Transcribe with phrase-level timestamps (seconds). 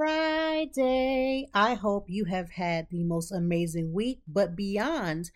[0.00, 1.46] Friday.
[1.52, 5.30] I hope you have had the most amazing week, but beyond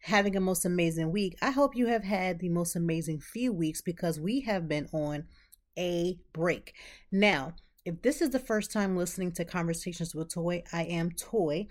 [0.00, 3.80] having a most amazing week, I hope you have had the most amazing few weeks
[3.80, 5.26] because we have been on
[5.78, 6.74] a break.
[7.12, 7.52] Now,
[7.84, 11.68] if this is the first time listening to Conversations with Toi, I am Toi,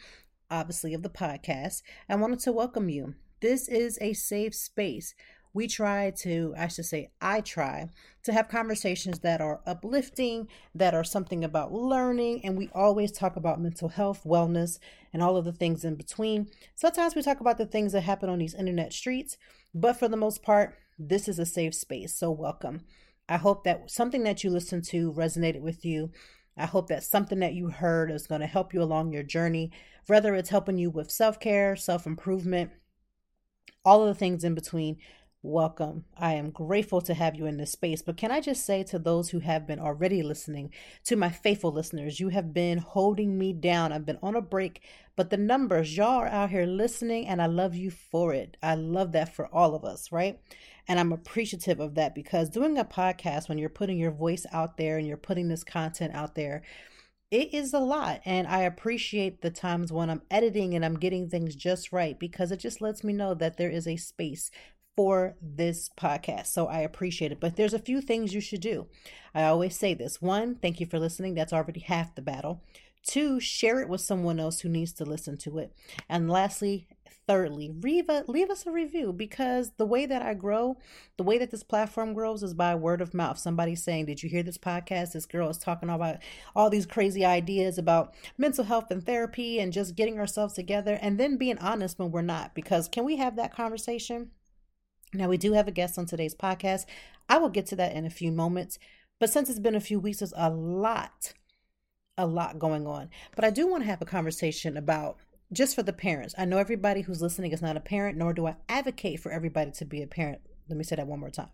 [0.50, 1.82] obviously of the podcast.
[2.08, 3.16] I wanted to welcome you.
[3.42, 5.14] This is a safe space
[5.54, 7.90] we try to, I should say, I try
[8.24, 13.36] to have conversations that are uplifting, that are something about learning, and we always talk
[13.36, 14.80] about mental health, wellness,
[15.14, 16.50] and all of the things in between.
[16.76, 19.38] Sometimes we talk about the things that happen on these internet streets,
[19.74, 22.14] but for the most part, this is a safe space.
[22.14, 22.82] So, welcome.
[23.30, 26.12] I hope that something that you listened to resonated with you.
[26.58, 29.72] I hope that something that you heard is going to help you along your journey,
[30.08, 32.72] whether it's helping you with self care, self improvement,
[33.86, 34.98] all of the things in between
[35.44, 36.04] welcome.
[36.18, 38.02] I am grateful to have you in this space.
[38.02, 40.72] But can I just say to those who have been already listening,
[41.06, 43.92] to my faithful listeners, you have been holding me down.
[43.92, 44.82] I've been on a break,
[45.16, 48.58] but the numbers, y'all are out here listening, and I love you for it.
[48.62, 50.40] I love that for all of us, right?
[50.88, 54.78] And I'm appreciative of that because doing a podcast, when you're putting your voice out
[54.78, 56.64] there and you're putting this content out there,
[57.30, 61.30] it is a lot and i appreciate the times when i'm editing and i'm getting
[61.30, 64.50] things just right because it just lets me know that there is a space
[64.98, 66.48] for this podcast.
[66.48, 67.40] So I appreciate it.
[67.40, 68.88] But there's a few things you should do.
[69.34, 71.36] I always say this one, thank you for listening.
[71.36, 72.64] That's already half the battle.
[73.04, 75.72] Two, share it with someone else who needs to listen to it.
[76.10, 76.88] And lastly,
[77.28, 80.78] thirdly, leave, a, leave us a review because the way that I grow,
[81.18, 83.38] the way that this platform grows is by word of mouth.
[83.38, 85.12] Somebody saying, Did you hear this podcast?
[85.12, 86.18] This girl is talking about
[86.56, 91.20] all these crazy ideas about mental health and therapy and just getting ourselves together and
[91.20, 92.56] then being honest when we're not.
[92.56, 94.32] Because can we have that conversation?
[95.14, 96.86] Now, we do have a guest on today's podcast.
[97.30, 98.78] I will get to that in a few moments.
[99.20, 101.34] But since it's been a few weeks, there's a lot,
[102.18, 103.10] a lot going on.
[103.36, 105.18] But I do want to have a conversation about
[105.52, 106.36] just for the parents.
[106.38, 109.72] I know everybody who's listening is not a parent, nor do I advocate for everybody
[109.72, 110.42] to be a parent.
[110.70, 111.50] Let me say that one more time.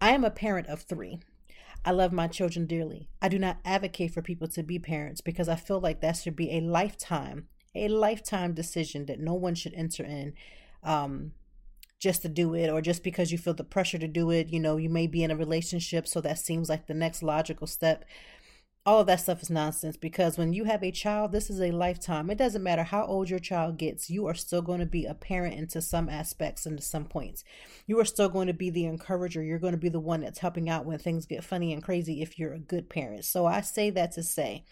[0.00, 1.20] I am a parent of three.
[1.84, 3.08] I love my children dearly.
[3.22, 6.36] I do not advocate for people to be parents because I feel like that should
[6.36, 10.34] be a lifetime, a lifetime decision that no one should enter in
[10.82, 11.32] um,
[12.00, 14.48] just to do it or just because you feel the pressure to do it.
[14.48, 17.66] You know, you may be in a relationship, so that seems like the next logical
[17.66, 18.04] step.
[18.86, 21.70] All of that stuff is nonsense because when you have a child, this is a
[21.70, 22.30] lifetime.
[22.30, 25.12] It doesn't matter how old your child gets, you are still going to be a
[25.12, 27.44] parent into some aspects and to some points.
[27.86, 29.42] You are still going to be the encourager.
[29.42, 32.22] You're going to be the one that's helping out when things get funny and crazy
[32.22, 33.26] if you're a good parent.
[33.26, 34.64] So I say that to say,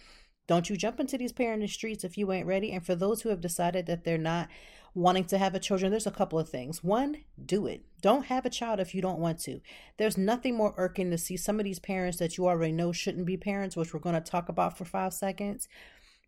[0.46, 2.72] don't you jump into these parenting streets if you ain't ready.
[2.72, 4.48] And for those who have decided that they're not,
[4.98, 6.82] wanting to have a children, there's a couple of things.
[6.82, 7.82] One, do it.
[8.02, 9.60] Don't have a child if you don't want to.
[9.96, 13.26] There's nothing more irking to see some of these parents that you already know shouldn't
[13.26, 15.68] be parents, which we're going to talk about for five seconds.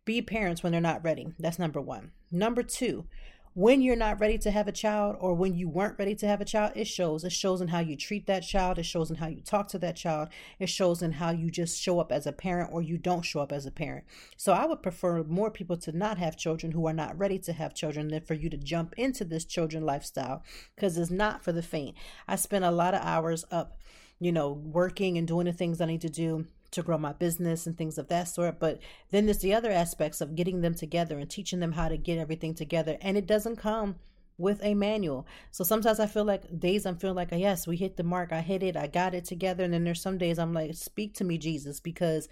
[0.05, 1.27] Be parents when they're not ready.
[1.37, 2.11] That's number one.
[2.31, 3.05] Number two,
[3.53, 6.39] when you're not ready to have a child or when you weren't ready to have
[6.39, 7.25] a child, it shows.
[7.25, 8.79] It shows in how you treat that child.
[8.79, 10.29] It shows in how you talk to that child.
[10.57, 13.41] It shows in how you just show up as a parent or you don't show
[13.41, 14.05] up as a parent.
[14.37, 17.53] So I would prefer more people to not have children who are not ready to
[17.53, 20.43] have children than for you to jump into this children lifestyle
[20.75, 21.95] because it's not for the faint.
[22.29, 23.77] I spend a lot of hours up,
[24.19, 27.67] you know, working and doing the things I need to do to grow my business
[27.67, 28.59] and things of that sort.
[28.59, 28.79] But
[29.11, 32.17] then there's the other aspects of getting them together and teaching them how to get
[32.17, 32.97] everything together.
[33.01, 33.95] And it doesn't come
[34.37, 35.27] with a manual.
[35.51, 38.31] So sometimes I feel like days I'm feeling like, yes, we hit the mark.
[38.31, 38.75] I hit it.
[38.75, 39.63] I got it together.
[39.63, 42.27] And then there's some days I'm like, speak to me, Jesus, because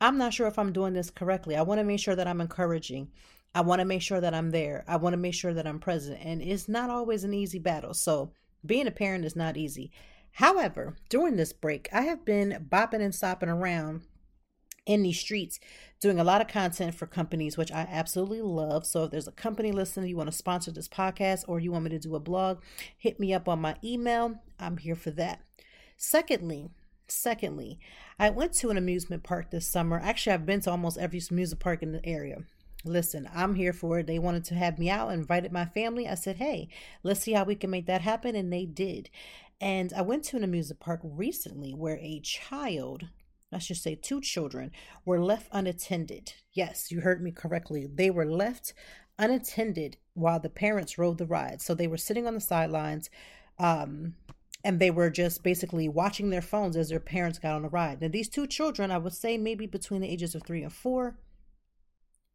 [0.00, 1.56] I'm not sure if I'm doing this correctly.
[1.56, 3.08] I want to make sure that I'm encouraging.
[3.54, 4.84] I want to make sure that I'm there.
[4.88, 6.18] I want to make sure that I'm present.
[6.22, 7.92] And it's not always an easy battle.
[7.94, 8.32] So
[8.64, 9.90] being a parent is not easy.
[10.32, 14.02] However, during this break, I have been bopping and sopping around
[14.86, 15.60] in these streets
[16.00, 18.86] doing a lot of content for companies which i absolutely love.
[18.86, 21.84] So if there's a company listening you want to sponsor this podcast or you want
[21.84, 22.60] me to do a blog
[22.96, 24.40] hit me up on my email.
[24.58, 25.40] I'm here for that.
[25.96, 26.70] Secondly
[27.06, 27.80] secondly
[28.20, 30.00] i went to an amusement park this summer.
[30.02, 32.38] Actually i've been to almost every amusement park in the area.
[32.84, 34.06] Listen i'm here for it.
[34.06, 36.08] They wanted to have me out invited my family.
[36.08, 36.68] I said hey
[37.02, 39.10] let's see how we can make that happen and they did
[39.60, 43.08] And I went to an amusement park recently where a child,
[43.52, 44.70] let's just say two children,
[45.04, 46.32] were left unattended.
[46.52, 47.86] Yes, you heard me correctly.
[47.86, 48.72] They were left
[49.18, 51.60] unattended while the parents rode the ride.
[51.60, 53.10] So they were sitting on the sidelines.
[53.58, 54.14] Um,
[54.64, 58.00] and they were just basically watching their phones as their parents got on the ride.
[58.00, 61.16] Now, these two children, I would say maybe between the ages of three and four,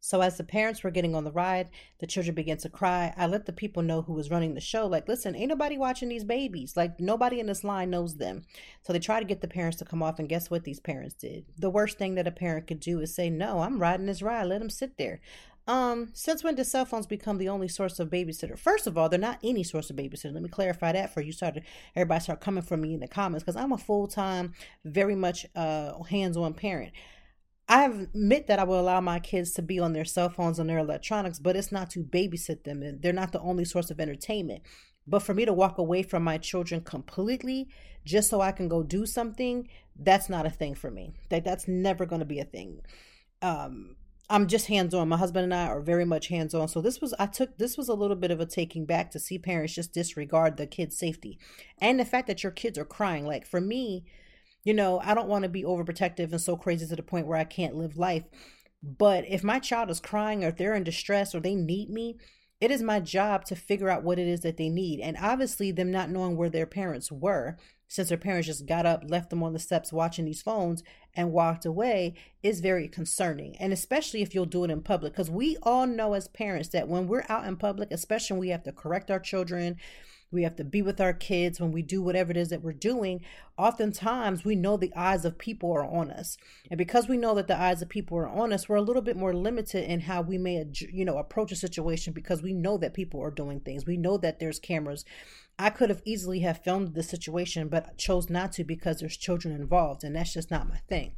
[0.06, 1.68] so as the parents were getting on the ride,
[1.98, 3.12] the children began to cry.
[3.16, 6.08] I let the people know who was running the show, like, listen, ain't nobody watching
[6.08, 6.76] these babies.
[6.76, 8.44] Like nobody in this line knows them.
[8.82, 11.16] So they tried to get the parents to come off, and guess what these parents
[11.16, 11.46] did?
[11.58, 14.44] The worst thing that a parent could do is say, No, I'm riding this ride.
[14.44, 15.18] Let them sit there.
[15.66, 18.56] Um, since when did cell phones become the only source of babysitter?
[18.56, 20.32] First of all, they're not any source of babysitter.
[20.32, 21.32] Let me clarify that for you.
[21.32, 21.64] Started
[21.96, 24.52] everybody start coming for me in the comments because I'm a full time,
[24.84, 26.92] very much uh hands on parent.
[27.68, 30.70] I admit that I will allow my kids to be on their cell phones and
[30.70, 32.82] their electronics, but it's not to babysit them.
[32.82, 34.62] And they're not the only source of entertainment.
[35.06, 37.68] But for me to walk away from my children completely
[38.04, 39.68] just so I can go do something,
[39.98, 41.12] that's not a thing for me.
[41.30, 42.82] That that's never going to be a thing.
[43.42, 43.96] Um,
[44.28, 45.08] I'm just hands on.
[45.08, 46.68] My husband and I are very much hands on.
[46.68, 49.20] So this was I took this was a little bit of a taking back to
[49.20, 51.38] see parents just disregard the kids' safety
[51.78, 53.24] and the fact that your kids are crying.
[53.26, 54.04] Like for me,
[54.66, 57.38] you know, I don't want to be overprotective and so crazy to the point where
[57.38, 58.24] I can't live life.
[58.82, 62.16] But if my child is crying or if they're in distress or they need me,
[62.60, 64.98] it is my job to figure out what it is that they need.
[64.98, 69.04] And obviously, them not knowing where their parents were, since their parents just got up,
[69.06, 70.82] left them on the steps watching these phones,
[71.14, 73.56] and walked away, is very concerning.
[73.58, 76.88] And especially if you'll do it in public, because we all know as parents that
[76.88, 79.76] when we're out in public, especially when we have to correct our children,
[80.30, 82.72] we have to be with our kids when we do whatever it is that we're
[82.72, 83.20] doing.
[83.56, 86.36] Oftentimes we know the eyes of people are on us.
[86.70, 89.02] And because we know that the eyes of people are on us we're a little
[89.02, 92.76] bit more limited in how we may you know approach a situation because we know
[92.78, 93.86] that people are doing things.
[93.86, 95.04] We know that there's cameras.
[95.58, 99.54] I could have easily have filmed the situation but chose not to because there's children
[99.54, 101.12] involved and that's just not my thing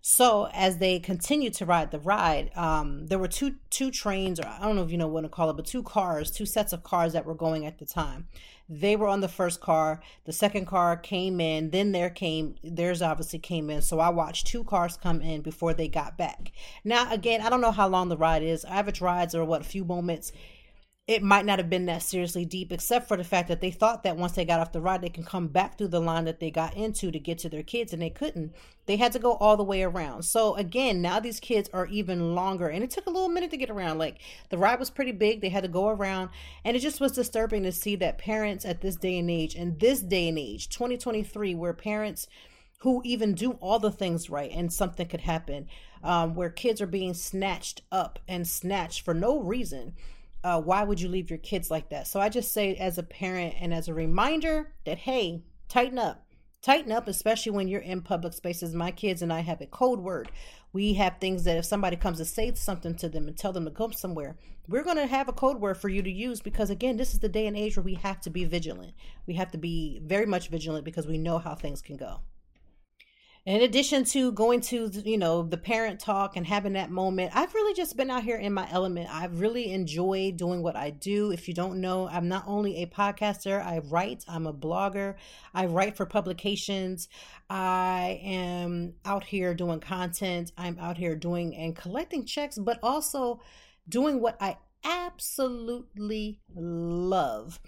[0.00, 4.46] so as they continued to ride the ride, um, there were two two trains, or
[4.46, 6.72] I don't know if you know what to call it, but two cars, two sets
[6.72, 8.28] of cars that were going at the time.
[8.68, 10.02] They were on the first car.
[10.24, 11.70] The second car came in.
[11.70, 13.82] Then there came theirs obviously came in.
[13.82, 16.52] So I watched two cars come in before they got back.
[16.84, 18.64] Now again, I don't know how long the ride is.
[18.64, 20.32] Average rides are what a few moments
[21.08, 24.02] it might not have been that seriously deep, except for the fact that they thought
[24.02, 26.38] that once they got off the ride, they can come back through the line that
[26.38, 28.54] they got into to get to their kids, and they couldn't.
[28.84, 30.24] They had to go all the way around.
[30.24, 33.56] So, again, now these kids are even longer, and it took a little minute to
[33.56, 33.96] get around.
[33.96, 34.18] Like,
[34.50, 36.28] the ride was pretty big, they had to go around,
[36.62, 39.80] and it just was disturbing to see that parents at this day and age, and
[39.80, 42.26] this day and age, 2023, where parents
[42.80, 45.68] who even do all the things right and something could happen,
[46.04, 49.94] um, where kids are being snatched up and snatched for no reason
[50.44, 52.06] uh, why would you leave your kids like that?
[52.06, 56.24] So I just say, as a parent and as a reminder, that hey, tighten up.
[56.60, 58.74] Tighten up, especially when you're in public spaces.
[58.74, 60.30] My kids and I have a code word.
[60.72, 63.64] We have things that if somebody comes to say something to them and tell them
[63.64, 64.36] to go somewhere,
[64.66, 67.20] we're going to have a code word for you to use because, again, this is
[67.20, 68.92] the day and age where we have to be vigilant.
[69.26, 72.20] We have to be very much vigilant because we know how things can go
[73.48, 77.54] in addition to going to you know the parent talk and having that moment i've
[77.54, 79.08] really just been out here in my element.
[79.10, 81.32] I've really enjoyed doing what i do.
[81.32, 85.14] If you don't know i'm not only a podcaster i write i'm a blogger
[85.54, 87.08] i write for publications.
[87.48, 93.40] I am out here doing content i'm out here doing and collecting checks but also
[93.88, 97.60] doing what i absolutely love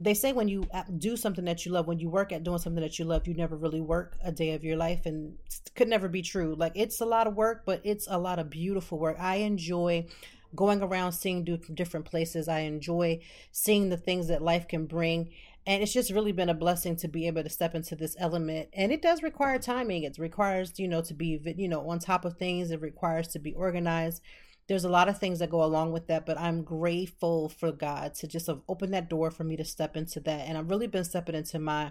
[0.00, 0.64] they say when you
[0.98, 3.34] do something that you love, when you work at doing something that you love, you
[3.34, 5.36] never really work a day of your life, and
[5.74, 6.54] could never be true.
[6.56, 9.16] Like it's a lot of work, but it's a lot of beautiful work.
[9.18, 10.06] I enjoy
[10.54, 12.48] going around seeing different places.
[12.48, 13.20] I enjoy
[13.52, 15.30] seeing the things that life can bring.
[15.66, 18.70] And it's just really been a blessing to be able to step into this element.
[18.72, 20.04] And it does require timing.
[20.04, 22.70] It requires, you know, to be, you know, on top of things.
[22.70, 24.22] It requires to be organized
[24.68, 28.14] there's a lot of things that go along with that, but I'm grateful for God
[28.16, 30.46] to just have opened that door for me to step into that.
[30.46, 31.90] And I've really been stepping into my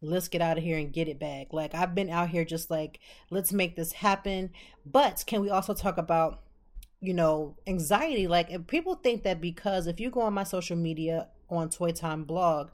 [0.00, 1.48] let's get out of here and get it back.
[1.52, 4.50] Like I've been out here just like, let's make this happen.
[4.86, 6.42] But can we also talk about,
[7.00, 8.28] you know, anxiety?
[8.28, 11.90] Like if people think that because if you go on my social media on Toi
[11.92, 12.68] Time blog,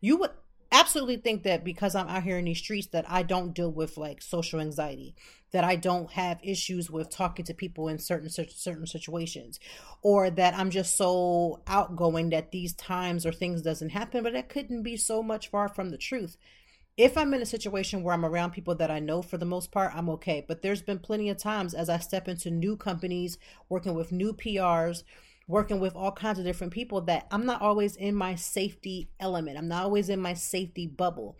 [0.00, 0.30] you would
[0.72, 3.96] absolutely think that because I'm out here in these streets that I don't deal with
[3.96, 5.14] like social anxiety,
[5.52, 9.58] that I don't have issues with talking to people in certain certain situations,
[10.02, 14.22] or that I'm just so outgoing that these times or things doesn't happen.
[14.22, 16.36] But that couldn't be so much far from the truth.
[16.96, 19.72] If I'm in a situation where I'm around people that I know for the most
[19.72, 20.44] part, I'm okay.
[20.46, 23.38] But there's been plenty of times as I step into new companies,
[23.68, 25.04] working with new PRs
[25.50, 29.58] working with all kinds of different people that I'm not always in my safety element.
[29.58, 31.36] I'm not always in my safety bubble.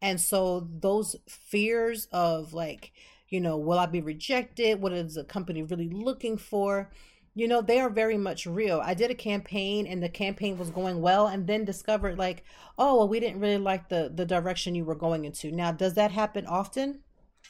[0.00, 2.92] And so those fears of like,
[3.30, 4.80] you know, will I be rejected?
[4.80, 6.90] What is the company really looking for?
[7.34, 8.82] You know, they are very much real.
[8.84, 12.44] I did a campaign and the campaign was going well and then discovered like,
[12.76, 15.52] oh, well, we didn't really like the the direction you were going into.
[15.52, 17.00] Now, does that happen often?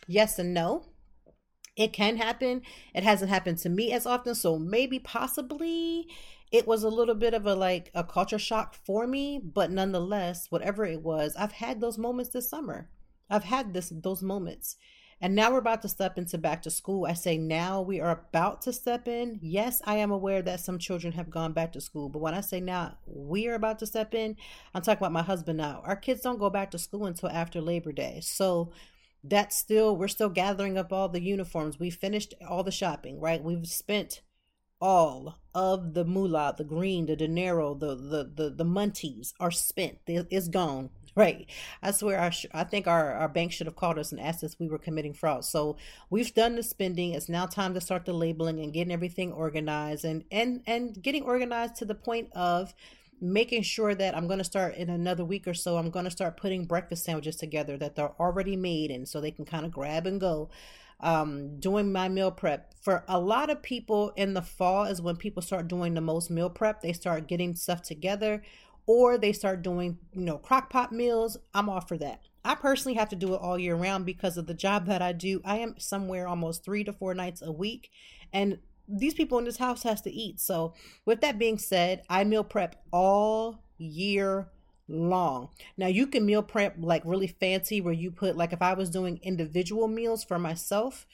[0.06, 0.84] Yes and no
[1.76, 2.62] it can happen.
[2.94, 6.08] It hasn't happened to me as often, so maybe possibly
[6.52, 10.46] it was a little bit of a like a culture shock for me, but nonetheless,
[10.50, 12.90] whatever it was, I've had those moments this summer.
[13.28, 14.76] I've had this those moments.
[15.22, 17.04] And now we're about to step into back to school.
[17.04, 19.38] I say now we are about to step in.
[19.42, 22.40] Yes, I am aware that some children have gone back to school, but when I
[22.40, 24.36] say now we are about to step in,
[24.74, 25.82] I'm talking about my husband now.
[25.84, 28.20] Our kids don't go back to school until after Labor Day.
[28.22, 28.72] So
[29.22, 33.42] that's still we're still gathering up all the uniforms we finished all the shopping right
[33.42, 34.22] we've spent
[34.80, 39.98] all of the moolah the green the dinero the the the, the munties are spent
[40.06, 41.47] it's gone right
[41.83, 44.45] i swear i, sh- I think our, our bank should have called us and asked
[44.45, 45.76] us we were committing fraud so
[46.09, 50.05] we've done the spending it's now time to start the labeling and getting everything organized
[50.05, 52.75] and and and getting organized to the point of
[53.21, 55.76] making sure that I'm going to start in another week or so.
[55.76, 59.31] I'm going to start putting breakfast sandwiches together that they're already made and so they
[59.31, 60.50] can kind of grab and go.
[61.02, 65.17] Um, doing my meal prep for a lot of people in the fall is when
[65.17, 66.83] people start doing the most meal prep.
[66.83, 68.43] They start getting stuff together
[68.92, 71.37] or they start doing, you know, crock pot meals.
[71.54, 72.23] I'm all for that.
[72.44, 75.12] I personally have to do it all year round because of the job that I
[75.12, 75.40] do.
[75.44, 77.92] I am somewhere almost three to four nights a week.
[78.32, 80.40] And these people in this house has to eat.
[80.40, 80.75] So
[81.06, 84.49] with that being said, I meal prep all year
[84.88, 85.50] long.
[85.76, 88.90] Now you can meal prep like really fancy where you put like if I was
[88.90, 91.06] doing individual meals for myself,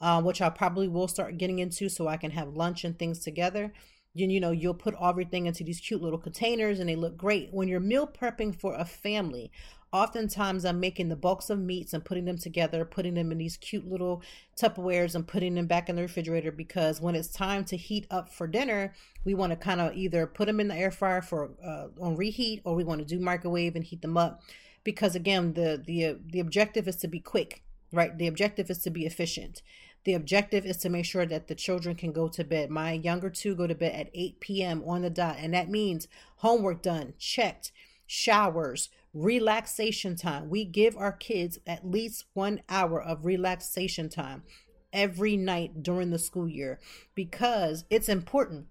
[0.00, 3.18] uh, which I probably will start getting into so I can have lunch and things
[3.18, 3.74] together.
[4.18, 7.48] You, you know, you'll put everything into these cute little containers and they look great.
[7.52, 9.50] When you're meal prepping for a family,
[9.92, 13.56] oftentimes I'm making the bulks of meats and putting them together, putting them in these
[13.56, 14.22] cute little
[14.60, 18.32] Tupperwares and putting them back in the refrigerator because when it's time to heat up
[18.32, 18.94] for dinner,
[19.24, 22.16] we want to kind of either put them in the air fryer for uh, on
[22.16, 24.42] reheat or we want to do microwave and heat them up
[24.84, 28.16] because again the the the objective is to be quick, right?
[28.16, 29.62] The objective is to be efficient.
[30.04, 32.70] The objective is to make sure that the children can go to bed.
[32.70, 34.82] My younger two go to bed at 8 p.m.
[34.86, 37.72] on the dot, and that means homework done, checked,
[38.06, 40.48] showers, relaxation time.
[40.48, 44.44] We give our kids at least one hour of relaxation time
[44.92, 46.78] every night during the school year
[47.14, 48.66] because it's important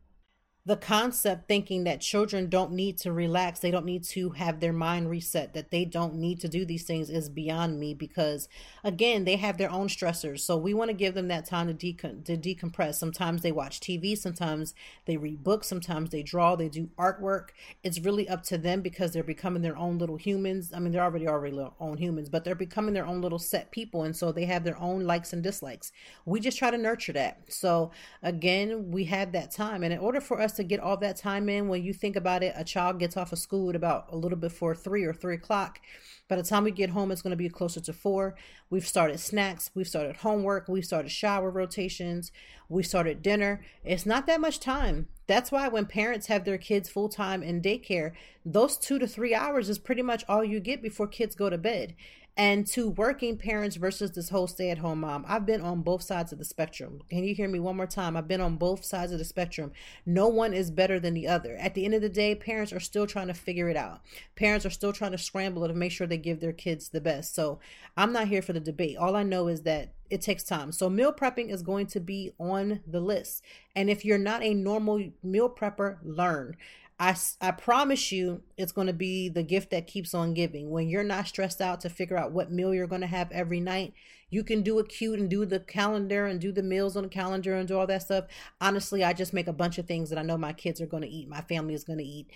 [0.68, 4.74] the concept thinking that children don't need to relax, they don't need to have their
[4.74, 8.50] mind reset, that they don't need to do these things is beyond me because
[8.84, 10.42] again, they have their own stressors.
[10.42, 12.96] So we want to give them that time to, decom- to decompress.
[12.96, 14.74] Sometimes they watch TV, sometimes
[15.06, 17.52] they read books, sometimes they draw, they do artwork.
[17.82, 20.74] It's really up to them because they're becoming their own little humans.
[20.76, 24.04] I mean, they're already already own humans, but they're becoming their own little set people
[24.04, 25.94] and so they have their own likes and dislikes.
[26.26, 27.40] We just try to nurture that.
[27.48, 31.18] So again, we have that time and in order for us to get all that
[31.18, 31.68] time in.
[31.68, 34.38] When you think about it, a child gets off of school at about a little
[34.38, 35.80] before three or three o'clock.
[36.28, 38.36] By the time we get home, it's going to be closer to four.
[38.70, 42.32] We've started snacks, we've started homework, we've started shower rotations,
[42.68, 43.62] we started dinner.
[43.84, 45.08] It's not that much time.
[45.26, 48.12] That's why when parents have their kids full time in daycare,
[48.46, 51.58] those two to three hours is pretty much all you get before kids go to
[51.58, 51.96] bed
[52.38, 55.25] and to working parents versus this whole stay at home mom.
[55.27, 57.01] I've been on both sides of the spectrum.
[57.10, 58.15] Can you hear me one more time?
[58.15, 59.72] I've been on both sides of the spectrum.
[60.06, 61.58] No one is better than the other.
[61.58, 64.01] At the end of the day, parents are still trying to figure it out.
[64.36, 67.34] Parents are still trying to scramble to make sure they give their kids the best.
[67.34, 67.60] So
[67.98, 68.98] I'm not here for the debate.
[68.98, 70.72] All I know is that it takes time.
[70.72, 73.41] So meal prepping is going to be on the list.
[73.75, 76.56] And if you're not a normal meal prepper, learn.
[77.00, 80.72] I, I promise you it's going to be the gift that keeps on giving.
[80.72, 83.60] When you're not stressed out to figure out what meal you're going to have every
[83.60, 83.94] night,
[84.32, 87.10] you can do a cute and do the calendar and do the meals on the
[87.10, 88.25] calendar and do all that stuff.
[88.60, 91.04] Honestly, I just make a bunch of things that I know my kids are going
[91.04, 92.27] to eat, my family is going to eat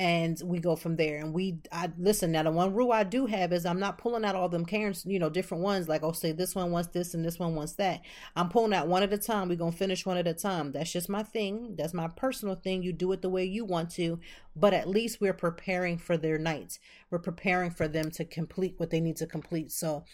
[0.00, 1.18] and we go from there.
[1.18, 2.32] And we, I listen.
[2.32, 5.04] Now, the one rule I do have is I'm not pulling out all them Karens,
[5.06, 5.90] you know, different ones.
[5.90, 8.00] Like, oh, say this one wants this and this one wants that.
[8.34, 9.50] I'm pulling out one at a time.
[9.50, 10.72] We're gonna finish one at a time.
[10.72, 11.74] That's just my thing.
[11.76, 12.82] That's my personal thing.
[12.82, 14.18] You do it the way you want to,
[14.56, 16.78] but at least we're preparing for their nights.
[17.10, 19.70] We're preparing for them to complete what they need to complete.
[19.70, 20.04] So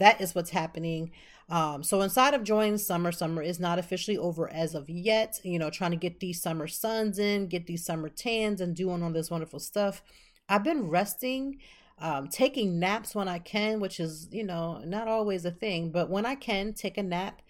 [0.00, 1.12] that is what's happening.
[1.48, 5.40] Um, so inside of joining summer, summer is not officially over as of yet.
[5.44, 9.02] You know, trying to get these summer suns in, get these summer tans, and doing
[9.02, 10.02] all this wonderful stuff.
[10.48, 11.58] I've been resting,
[11.98, 16.10] um, taking naps when I can, which is you know not always a thing, but
[16.10, 17.42] when I can take a nap.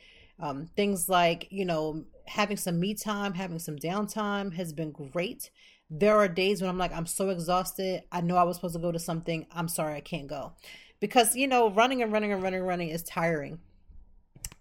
[0.43, 5.51] Um, things like, you know, having some me time, having some downtime has been great.
[5.91, 8.05] There are days when I'm like, I'm so exhausted.
[8.11, 9.47] I know I was supposed to go to something.
[9.53, 10.55] I'm sorry, I can't go.
[11.01, 13.59] Because, you know, running and running and running and running is tiring.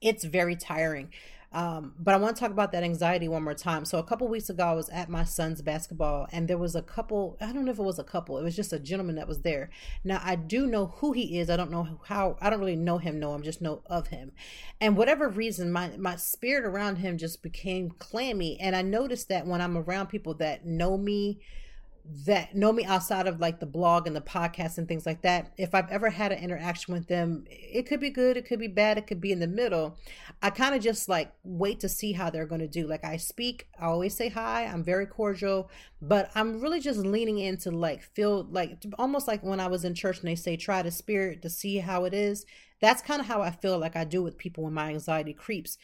[0.02, 1.10] It's very tiring.
[1.52, 3.84] Um, but I want to talk about that anxiety one more time.
[3.84, 6.82] So a couple weeks ago, I was at my son's basketball, and there was a
[6.82, 7.38] couple.
[7.42, 8.38] I don't know if it was a couple.
[8.38, 9.72] It was just a gentleman that was there.
[10.04, 11.50] Now I do know who he is.
[11.50, 12.38] I don't know how.
[12.40, 13.20] I don't really know him.
[13.20, 14.32] No, I'm just know of him.
[14.80, 19.48] And whatever reason, my my spirit around him just became clammy, and I noticed that
[19.48, 21.40] when I'm around people that know me
[22.26, 25.54] that know me outside of like the blog and the podcast and things like that,
[25.58, 28.68] if I've ever had an interaction with them, it could be good, it could be
[28.68, 29.96] bad, it could be in the middle.
[30.42, 32.88] I kind of just like wait to see how they're going to do.
[32.88, 35.70] Like I speak, I always say hi, I'm very cordial,
[36.02, 39.94] but I'm really just leaning into like feel like almost like when I was in
[39.94, 42.46] church and they say try the spirit to see how it is.
[42.82, 45.78] That's kind of how I feel like I do with people when my anxiety creeps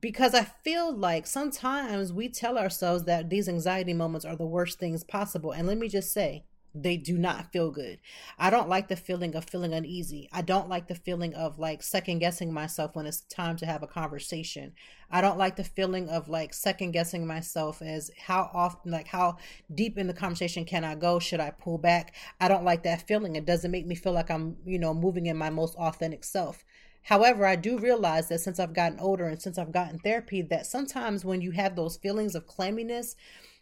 [0.00, 4.78] because I feel like sometimes we tell ourselves that these anxiety moments are the worst
[4.78, 5.52] things possible.
[5.52, 7.98] And let me just say, they do not feel good.
[8.38, 10.28] I don't like the feeling of feeling uneasy.
[10.32, 13.82] I don't like the feeling of like second guessing myself when it's time to have
[13.82, 14.72] a conversation.
[15.10, 19.38] I don't like the feeling of like second guessing myself as how often, like how
[19.74, 21.18] deep in the conversation can I go?
[21.18, 22.14] Should I pull back?
[22.40, 23.34] I don't like that feeling.
[23.34, 26.64] It doesn't make me feel like I'm, you know, moving in my most authentic self.
[27.02, 30.66] However, I do realize that since I've gotten older and since I've gotten therapy, that
[30.66, 33.16] sometimes when you have those feelings of clamminess,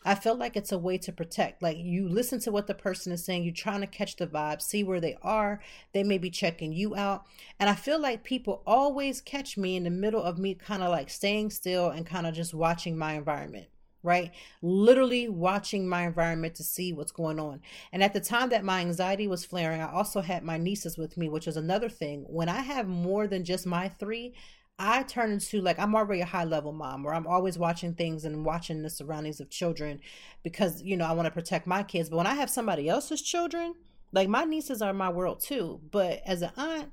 [0.04, 1.62] I feel like it's a way to protect.
[1.62, 4.62] Like you listen to what the person is saying, you're trying to catch the vibe,
[4.62, 5.60] see where they are.
[5.92, 7.24] They may be checking you out.
[7.58, 10.90] And I feel like people always catch me in the middle of me kind of
[10.90, 13.68] like staying still and kind of just watching my environment
[14.02, 14.30] right?
[14.62, 17.60] Literally watching my environment to see what's going on.
[17.92, 21.16] And at the time that my anxiety was flaring, I also had my nieces with
[21.16, 22.24] me, which is another thing.
[22.28, 24.34] When I have more than just my three,
[24.78, 28.24] I turn into like I'm already a high level mom where I'm always watching things
[28.24, 30.00] and watching the surroundings of children
[30.44, 32.08] because you know I want to protect my kids.
[32.08, 33.74] But when I have somebody else's children,
[34.12, 35.80] like my nieces are my world too.
[35.90, 36.92] But as an aunt,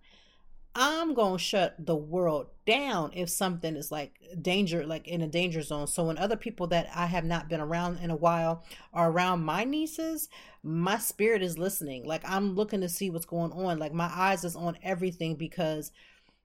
[0.77, 5.62] I'm to shut the world down if something is like danger, like in a danger
[5.62, 5.88] zone.
[5.88, 9.45] So when other people that I have not been around in a while are around
[9.45, 10.28] my nieces,
[10.63, 12.06] my spirit is listening.
[12.06, 13.80] Like I'm looking to see what's going on.
[13.80, 15.93] Like my eyes is on everything because,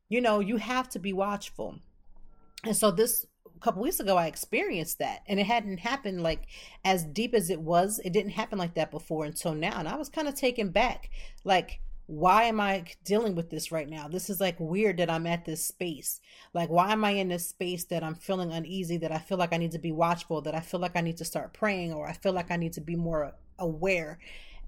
[0.08, 1.80] you know, you have to be watchful.
[2.64, 3.26] And so this
[3.60, 6.46] couple weeks ago I experienced that and it hadn't happened like
[6.84, 8.00] as deep as it was.
[8.04, 9.78] It didn't happen like that before until now.
[9.78, 11.10] And I was kind of taken back.
[11.44, 14.08] Like why am I dealing with this right now?
[14.08, 16.20] This is like weird that I'm at this space.
[16.52, 19.52] Like, why am I in this space that I'm feeling uneasy, that I feel like
[19.52, 22.08] I need to be watchful, that I feel like I need to start praying, or
[22.08, 24.18] I feel like I need to be more aware?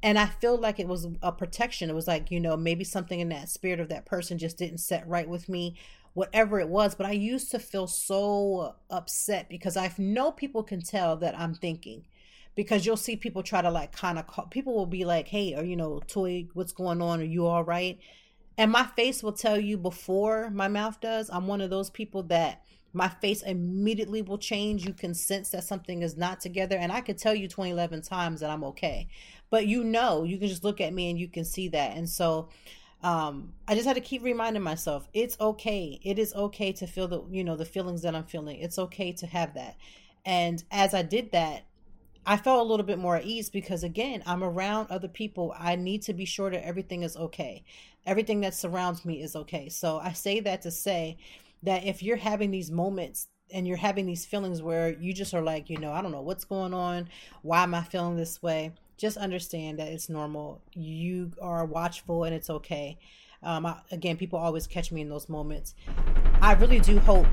[0.05, 1.91] And I feel like it was a protection.
[1.91, 4.79] It was like, you know, maybe something in that spirit of that person just didn't
[4.79, 5.75] set right with me,
[6.15, 6.95] whatever it was.
[6.95, 11.55] But I used to feel so upset because I know people can tell that I'm
[11.55, 12.05] thinking
[12.55, 15.55] because you'll see people try to like kind of call people will be like hey
[15.55, 17.21] or you know toi what's going on?
[17.21, 17.99] Are you all right?
[18.59, 22.23] And my face will tell you before my mouth does i'm one of those people
[22.25, 22.62] that
[22.95, 24.85] my face immediately will change.
[24.85, 28.41] You can sense that something is not together and i could tell you 2011 times
[28.41, 29.09] that i'm okay.
[29.51, 31.97] But you know you can just look at me and you can see that.
[31.97, 32.49] And so
[33.03, 35.99] um i just had to keep reminding myself it's okay.
[36.03, 38.61] It is okay to feel the you know the feelings that i'm feeling.
[38.61, 39.77] It's okay to have that.
[40.25, 41.65] And as i did that
[42.25, 45.55] I felt a little bit more at ease because again, I'm around other people.
[45.59, 47.65] I need to be sure that everything is okay.
[48.07, 49.69] Everything that surrounds me is okay.
[49.69, 51.17] So I say that to say
[51.63, 55.43] that if you're having these moments and you're having these feelings where you just are
[55.43, 57.09] like, you know, I don't know what's going on,
[57.43, 58.73] why am I feeling this way?
[58.97, 60.61] Just understand that it's normal.
[60.75, 62.99] You are watchful and it's okay.
[63.43, 65.75] Um, I, again, people always catch me in those moments.
[66.41, 67.27] I really do hope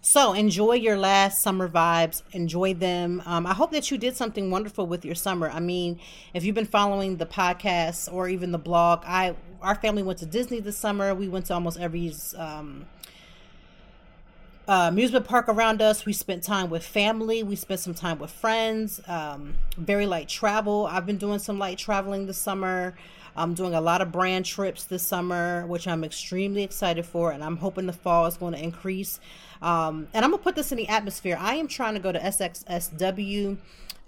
[0.00, 2.22] so enjoy your last summer vibes.
[2.32, 3.22] Enjoy them.
[3.24, 5.50] Um, I hope that you did something wonderful with your summer.
[5.50, 5.98] I mean,
[6.34, 10.26] if you've been following the podcast or even the blog, I our family went to
[10.26, 11.14] Disney this summer.
[11.14, 12.84] We went to almost every um,
[14.68, 16.04] uh, amusement park around us.
[16.04, 17.42] We spent time with family.
[17.42, 19.00] We spent some time with friends.
[19.06, 20.86] Um, very light travel.
[20.90, 22.94] I've been doing some light traveling this summer.
[23.36, 27.42] I'm doing a lot of brand trips this summer, which I'm extremely excited for, and
[27.42, 29.20] I'm hoping the fall is going to increase.
[29.62, 31.38] Um, and I'm gonna put this in the atmosphere.
[31.40, 33.56] I am trying to go to SXSW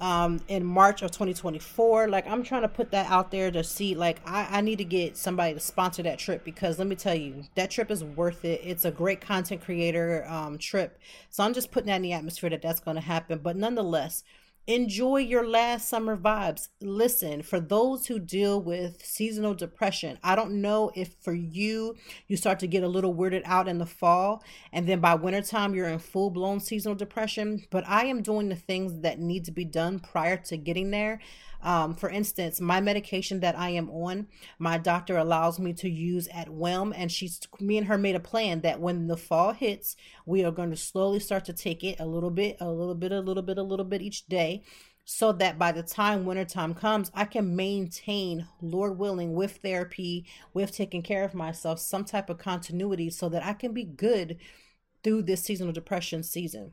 [0.00, 2.08] um, in March of 2024.
[2.08, 3.94] Like I'm trying to put that out there to see.
[3.94, 7.14] Like I, I need to get somebody to sponsor that trip because let me tell
[7.14, 8.60] you, that trip is worth it.
[8.62, 10.98] It's a great content creator um, trip.
[11.30, 13.40] So I'm just putting that in the atmosphere that that's going to happen.
[13.42, 14.24] But nonetheless,
[14.68, 16.70] Enjoy your last summer vibes.
[16.80, 21.94] Listen, for those who deal with seasonal depression, I don't know if for you,
[22.26, 25.72] you start to get a little weirded out in the fall, and then by wintertime,
[25.72, 27.64] you're in full blown seasonal depression.
[27.70, 31.20] But I am doing the things that need to be done prior to getting there.
[31.62, 36.28] Um, for instance, my medication that I am on, my doctor allows me to use
[36.28, 39.96] at whim, and she's me and her made a plan that when the fall hits,
[40.24, 43.12] we are going to slowly start to take it a little bit, a little bit,
[43.12, 44.62] a little bit, a little bit each day
[45.08, 50.72] so that by the time wintertime comes, I can maintain, Lord willing, with therapy, with
[50.72, 54.36] taking care of myself, some type of continuity so that I can be good
[55.04, 56.72] through this seasonal depression season.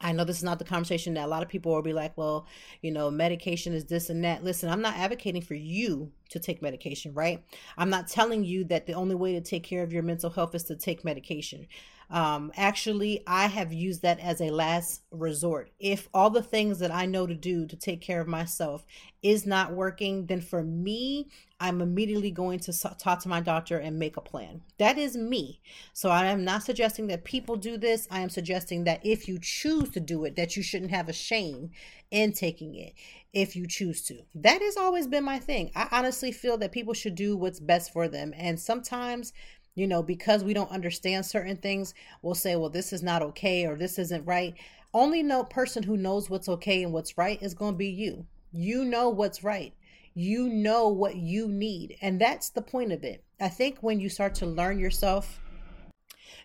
[0.00, 2.16] I know this is not the conversation that a lot of people will be like,
[2.16, 2.46] well,
[2.82, 4.44] you know, medication is this and that.
[4.44, 7.42] Listen, I'm not advocating for you to take medication, right?
[7.76, 10.54] I'm not telling you that the only way to take care of your mental health
[10.54, 11.66] is to take medication.
[12.10, 15.70] Um, actually, I have used that as a last resort.
[15.78, 18.86] If all the things that I know to do to take care of myself
[19.22, 21.28] is not working, then for me,
[21.60, 24.62] I'm immediately going to talk to my doctor and make a plan.
[24.78, 25.60] That is me.
[25.92, 28.06] So I am not suggesting that people do this.
[28.10, 31.12] I am suggesting that if you choose to do it, that you shouldn't have a
[31.12, 31.70] shame
[32.10, 32.94] in taking it
[33.32, 34.22] if you choose to.
[34.34, 35.72] That has always been my thing.
[35.74, 38.32] I honestly feel that people should do what's best for them.
[38.36, 39.32] And sometimes
[39.78, 43.64] you know, because we don't understand certain things, we'll say, well, this is not okay
[43.64, 44.54] or this isn't right.
[44.92, 48.26] Only no person who knows what's okay and what's right is going to be you.
[48.52, 49.72] You know what's right.
[50.14, 51.96] You know what you need.
[52.00, 53.22] And that's the point of it.
[53.40, 55.40] I think when you start to learn yourself,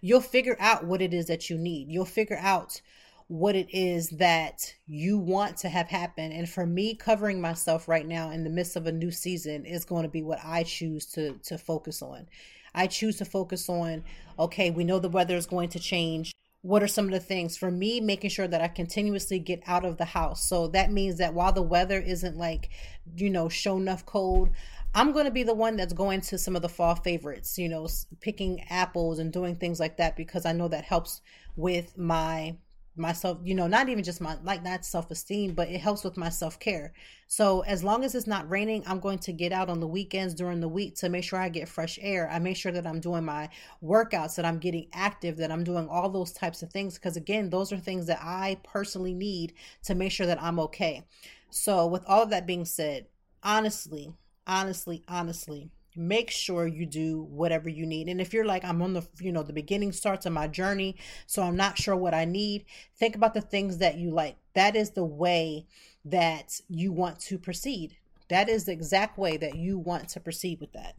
[0.01, 1.89] you'll figure out what it is that you need.
[1.89, 2.81] You'll figure out
[3.27, 6.31] what it is that you want to have happen.
[6.31, 9.85] And for me, covering myself right now in the midst of a new season is
[9.85, 12.27] going to be what I choose to to focus on.
[12.75, 14.03] I choose to focus on,
[14.38, 16.33] okay, we know the weather is going to change.
[16.62, 19.83] What are some of the things for me making sure that I continuously get out
[19.86, 20.47] of the house?
[20.47, 22.69] So that means that while the weather isn't like,
[23.17, 24.49] you know, show enough cold,
[24.95, 27.67] I'm going to be the one that's going to some of the fall favorites, you
[27.67, 27.88] know,
[28.21, 31.21] picking apples and doing things like that because I know that helps
[31.55, 32.55] with my
[32.95, 36.29] myself you know not even just my like not self-esteem but it helps with my
[36.29, 36.93] self-care.
[37.27, 40.34] So as long as it's not raining i'm going to get out on the weekends
[40.34, 42.29] during the week to make sure i get fresh air.
[42.29, 43.49] I make sure that i'm doing my
[43.84, 47.49] workouts that i'm getting active that i'm doing all those types of things because again
[47.49, 49.53] those are things that i personally need
[49.86, 51.03] to make sure that i'm okay.
[51.49, 53.08] So with all of that being said
[53.41, 54.13] honestly
[54.45, 58.08] honestly honestly make sure you do whatever you need.
[58.08, 60.95] And if you're like i'm on the you know the beginning starts of my journey
[61.25, 62.65] so i'm not sure what i need
[62.97, 64.38] think about the things that you like.
[64.53, 65.65] That is the way
[66.06, 67.97] that you want to proceed.
[68.29, 70.95] That is the exact way that you want to proceed with that.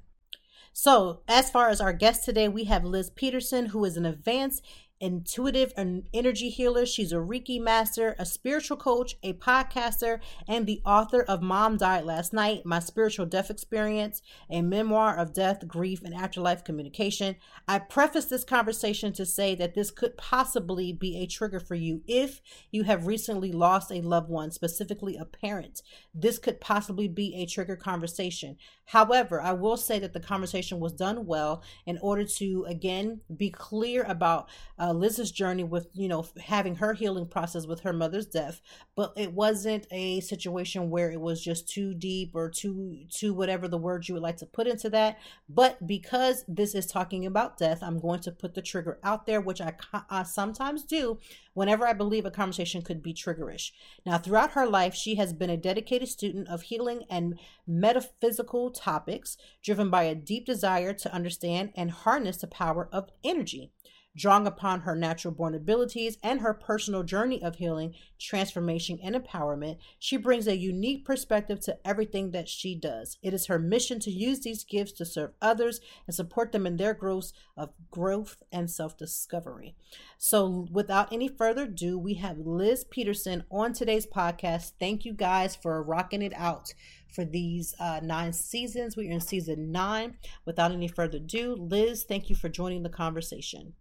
[0.72, 4.64] So, as far as our guest today, we have Liz Peterson, who is an advanced
[5.00, 6.86] intuitive and energy healer.
[6.86, 12.04] She's a Reiki master, a spiritual coach, a podcaster, and the author of Mom Died
[12.04, 17.36] Last Night My Spiritual Death Experience, a memoir of death, grief, and afterlife communication.
[17.66, 22.02] I preface this conversation to say that this could possibly be a trigger for you
[22.06, 25.82] if you have recently lost a loved one, specifically a parent.
[26.14, 28.56] This could possibly be a trigger conversation.
[28.86, 33.50] However, I will say that the conversation was done well in order to, again, be
[33.50, 34.48] clear about.
[34.78, 38.60] Uh, Uh, Liz's journey with, you know, having her healing process with her mother's death,
[38.94, 43.66] but it wasn't a situation where it was just too deep or too, too whatever
[43.66, 45.16] the word you would like to put into that.
[45.48, 49.40] But because this is talking about death, I'm going to put the trigger out there,
[49.40, 49.72] which I,
[50.10, 51.18] I sometimes do
[51.54, 53.70] whenever I believe a conversation could be triggerish.
[54.04, 59.38] Now, throughout her life, she has been a dedicated student of healing and metaphysical topics,
[59.62, 63.70] driven by a deep desire to understand and harness the power of energy.
[64.16, 69.78] Drawing upon her natural born abilities and her personal journey of healing, transformation, and empowerment,
[69.98, 73.18] she brings a unique perspective to everything that she does.
[73.22, 76.76] It is her mission to use these gifts to serve others and support them in
[76.76, 79.74] their growth of growth and self-discovery.
[80.16, 84.72] So, without any further ado, we have Liz Peterson on today's podcast.
[84.78, 86.72] Thank you guys for rocking it out
[87.12, 88.96] for these uh, nine seasons.
[88.96, 90.18] We are in season nine.
[90.44, 93.74] Without any further ado, Liz, thank you for joining the conversation.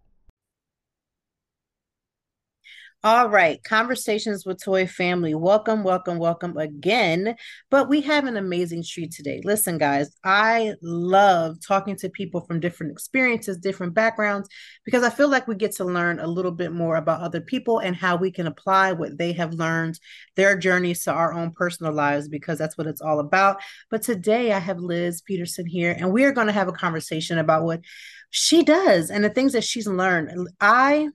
[3.06, 5.36] All right, conversations with Toi Family.
[5.36, 7.36] Welcome, welcome, welcome again.
[7.70, 9.42] But we have an amazing treat today.
[9.44, 14.48] Listen, guys, I love talking to people from different experiences, different backgrounds,
[14.86, 17.80] because I feel like we get to learn a little bit more about other people
[17.80, 20.00] and how we can apply what they have learned,
[20.38, 23.62] their journeys to our own personal lives, because that's what it's all about.
[23.92, 27.38] But today I have Liz Peterson here, and we are going to have a conversation
[27.38, 27.82] about what
[28.30, 30.48] she does and the things that she's learned.
[30.62, 31.10] I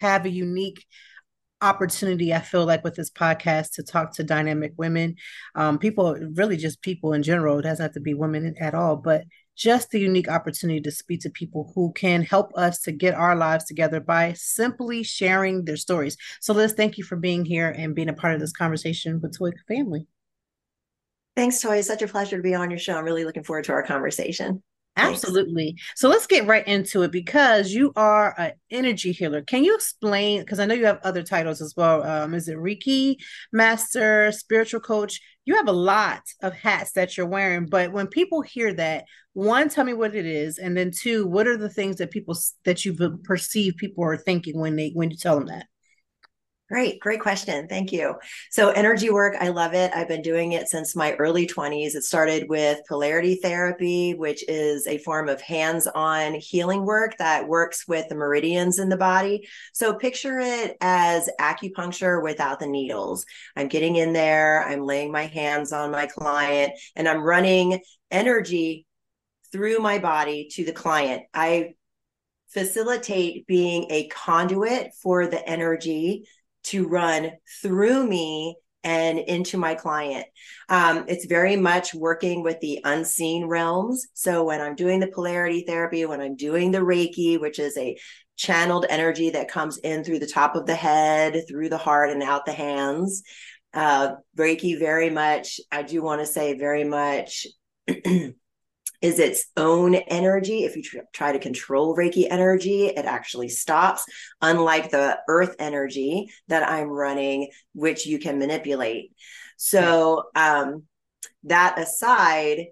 [0.00, 0.84] have a unique
[1.62, 5.14] opportunity i feel like with this podcast to talk to dynamic women
[5.54, 7.58] um, people really just people in general.
[7.58, 9.24] It doesn't have to be women at all but
[9.56, 13.34] just the unique opportunity to speak to people who can help us to get our
[13.34, 16.16] lives together by simply sharing their stories.
[16.40, 19.36] So liz thank you for being here and being a part of this conversation with
[19.36, 20.06] toi family.
[21.34, 21.76] Thanks toi.
[21.76, 22.96] It's such a pleasure to be on your show.
[22.96, 24.62] I'm really looking forward to our conversation
[24.98, 25.76] Absolutely.
[25.94, 29.42] So let's get right into it because you are an energy healer.
[29.42, 30.40] Can you explain?
[30.40, 32.02] Because I know you have other titles as well.
[32.02, 33.16] Um, is it Reiki
[33.52, 35.20] Master, Spiritual Coach?
[35.44, 37.66] You have a lot of hats that you're wearing.
[37.66, 39.04] But when people hear that,
[39.34, 42.34] one, tell me what it is, and then two, what are the things that people
[42.64, 45.66] that you perceive people are thinking when they when you tell them that?
[46.68, 47.68] Great, great question.
[47.68, 48.16] Thank you.
[48.50, 49.92] So, energy work, I love it.
[49.94, 51.94] I've been doing it since my early 20s.
[51.94, 57.46] It started with polarity therapy, which is a form of hands on healing work that
[57.46, 59.46] works with the meridians in the body.
[59.74, 63.26] So, picture it as acupuncture without the needles.
[63.54, 68.86] I'm getting in there, I'm laying my hands on my client, and I'm running energy
[69.52, 71.22] through my body to the client.
[71.32, 71.74] I
[72.48, 76.26] facilitate being a conduit for the energy
[76.66, 80.26] to run through me and into my client.
[80.68, 84.06] Um, it's very much working with the unseen realms.
[84.14, 87.96] So when I'm doing the polarity therapy, when I'm doing the Reiki, which is a
[88.36, 92.22] channeled energy that comes in through the top of the head, through the heart, and
[92.22, 93.22] out the hands.
[93.74, 97.46] Uh, Reiki, very much, I do want to say, very much
[99.06, 100.64] is its own energy.
[100.64, 104.04] If you tr- try to control Reiki energy, it actually stops,
[104.42, 109.12] unlike the earth energy that I'm running, which you can manipulate.
[109.56, 110.82] So, um,
[111.44, 112.66] that aside,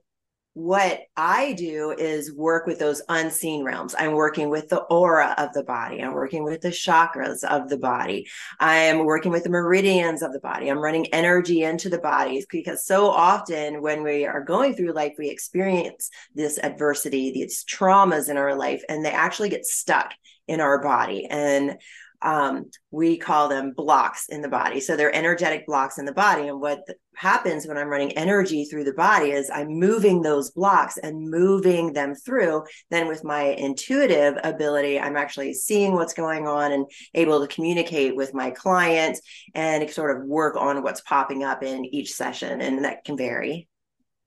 [0.55, 3.95] what I do is work with those unseen realms.
[3.99, 6.01] I'm working with the aura of the body.
[6.01, 8.29] I'm working with the chakras of the body.
[8.61, 10.69] I am working with the meridians of the body.
[10.69, 15.15] I'm running energy into the bodies because so often when we are going through life,
[15.19, 20.13] we experience this adversity, these traumas in our life, and they actually get stuck
[20.47, 21.27] in our body.
[21.29, 21.79] And
[22.25, 24.81] um, we call them blocks in the body.
[24.81, 26.49] So they're energetic blocks in the body.
[26.49, 26.81] And what
[27.15, 31.93] happens when I'm running energy through the body is I'm moving those blocks and moving
[31.93, 32.65] them through.
[32.91, 38.17] Then, with my intuitive ability, I'm actually seeing what's going on and able to communicate
[38.17, 39.19] with my client
[39.55, 42.63] and sort of work on what's popping up in each session.
[42.63, 43.69] And that can vary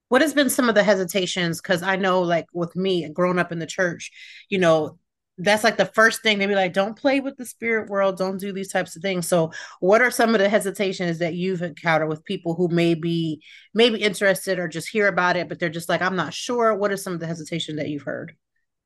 [0.09, 3.51] what has been some of the hesitations because i know like with me growing up
[3.51, 4.09] in the church
[4.47, 4.97] you know
[5.37, 6.39] that's like the first thing.
[6.39, 8.17] They be like don't play with the spirit world.
[8.17, 9.27] Don't do these types of things.
[9.27, 13.41] So what are some of the hesitations that you've encountered with people who may be
[13.73, 16.75] maybe interested or just hear about it but they're just like i'm not sure.
[16.75, 18.33] What are some of the hesitation that you've heard?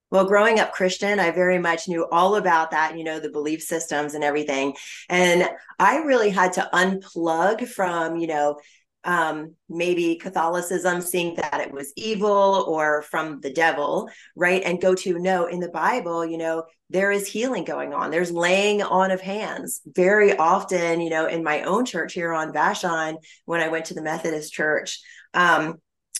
[0.10, 3.62] Well growing up christian i very much knew all about that you know the belief
[3.62, 4.76] systems and everything.
[5.10, 8.60] And i really had to unplug from you know
[9.04, 14.62] um, maybe Catholicism seeing that it was evil or from the devil, right?
[14.64, 18.12] And go to no, in the Bible, you know, there is healing going on.
[18.12, 19.82] There's laying on of hands.
[19.86, 23.94] Very often, you know, in my own church here on Vashon, when I went to
[23.94, 25.00] the Methodist church,
[25.34, 25.76] um,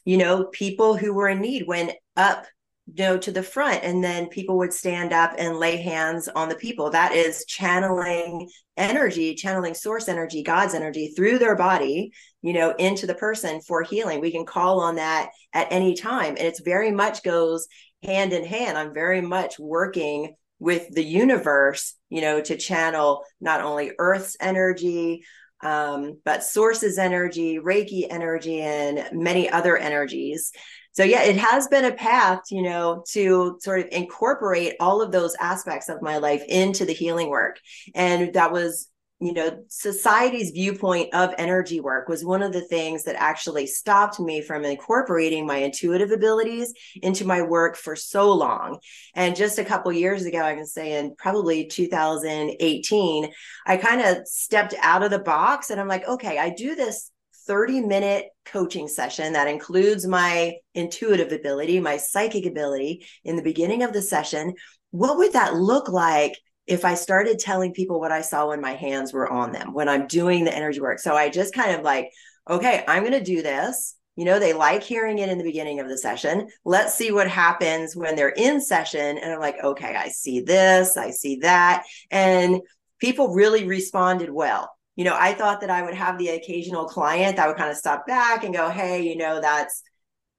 [0.06, 2.46] you know, people who were in need went up
[2.88, 6.50] you know to the front and then people would stand up and lay hands on
[6.50, 6.90] the people.
[6.90, 13.06] That is channeling energy channeling source energy god's energy through their body you know into
[13.06, 14.22] the person for healing.
[14.22, 17.68] We can call on that at any time and it's very much goes
[18.04, 18.78] hand in hand.
[18.78, 25.24] I'm very much working with the universe you know to channel not only earth's energy
[25.64, 30.52] um, but sources energy reiki energy and many other energies
[30.92, 35.12] so yeah it has been a path you know to sort of incorporate all of
[35.12, 37.60] those aspects of my life into the healing work.
[37.96, 38.88] And that was
[39.20, 44.20] you know society's viewpoint of energy work was one of the things that actually stopped
[44.20, 46.74] me from incorporating my intuitive abilities
[47.04, 48.80] into my work for so long.
[49.14, 53.32] And just a couple years ago i can say in probably 2018
[53.68, 57.11] i kind of stepped out of the box and i'm like okay i do this
[57.48, 63.84] 30 minute coaching session that includes my intuitive ability, my psychic ability in the beginning
[63.84, 64.54] of the session.
[64.92, 68.74] What would that look like if I started telling people what I saw when my
[68.74, 71.00] hands were on them, when I'm doing the energy work?
[71.00, 72.10] So I just kind of like,
[72.50, 73.96] okay, I'm going to do this.
[74.16, 76.50] You know, they like hearing it in the beginning of the session.
[76.66, 79.18] Let's see what happens when they're in session.
[79.18, 81.84] And I'm like, okay, I see this, I see that.
[82.12, 82.62] And
[83.00, 84.70] people really responded well
[85.02, 87.76] you know, I thought that I would have the occasional client that would kind of
[87.76, 89.82] stop back and go, hey, you know, that's,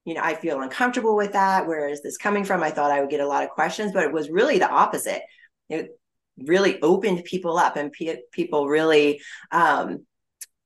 [0.05, 1.67] you know, I feel uncomfortable with that.
[1.67, 2.63] Where is this coming from?
[2.63, 5.21] I thought I would get a lot of questions, but it was really the opposite.
[5.69, 5.89] It,
[6.37, 9.21] really opened people up and pe- people really
[9.51, 10.05] um,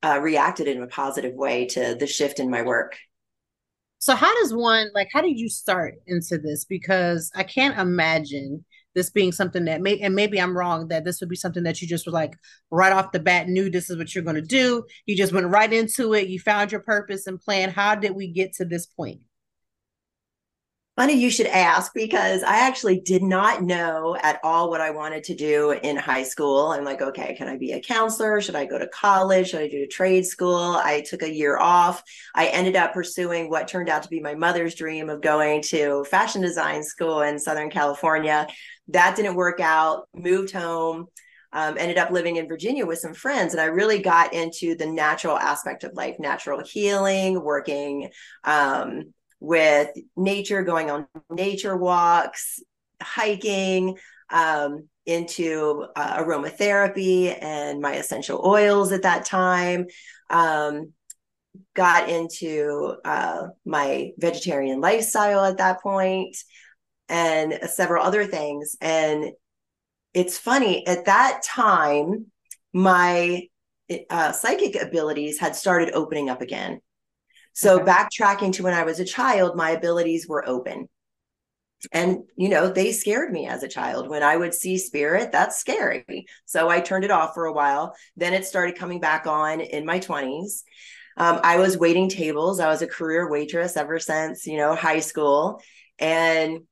[0.03, 2.95] uh, reacted in a positive way to the shift in my work.
[3.99, 6.65] So how does one like how did you start into this?
[6.65, 8.63] Because I can't imagine
[8.97, 11.79] this being something that may and maybe I'm wrong that this would be something that
[11.83, 12.35] you just was like
[12.71, 14.85] right off the bat knew this is what you're going to do.
[15.05, 16.29] You just went right into it.
[16.29, 17.69] You found your purpose and plan.
[17.69, 19.21] How did we get to this point?
[20.95, 25.23] Funny you should ask because I actually did not know at all what I wanted
[25.25, 26.71] to do in high school.
[26.71, 28.41] I'm like, okay, can I be a counselor?
[28.41, 29.49] Should I go to college?
[29.49, 30.81] Should I do a trade school?
[30.83, 32.01] I took a year off.
[32.33, 36.03] I ended up pursuing what turned out to be my mother's dream of going to
[36.05, 38.47] fashion design school in Southern California.
[38.89, 41.07] That didn't work out, moved home.
[41.53, 44.85] Um, ended up living in Virginia with some friends, and I really got into the
[44.85, 48.09] natural aspect of life, natural healing, working
[48.43, 52.61] um, with nature, going on nature walks,
[53.01, 53.97] hiking,
[54.29, 59.87] um, into uh, aromatherapy and my essential oils at that time.
[60.29, 60.91] Um,
[61.73, 66.35] got into uh, my vegetarian lifestyle at that point
[67.09, 68.75] and several other things.
[68.81, 69.31] And
[70.13, 72.27] it's funny, at that time,
[72.73, 73.47] my
[74.09, 76.81] uh, psychic abilities had started opening up again.
[77.53, 77.91] So okay.
[77.91, 80.87] backtracking to when I was a child, my abilities were open.
[81.91, 84.09] And, you know, they scared me as a child.
[84.09, 86.25] When I would see spirit, that's scary.
[86.45, 87.95] So I turned it off for a while.
[88.15, 90.63] Then it started coming back on in my 20s.
[91.17, 92.59] Um, I was waiting tables.
[92.59, 95.61] I was a career waitress ever since, you know, high school.
[95.99, 96.66] And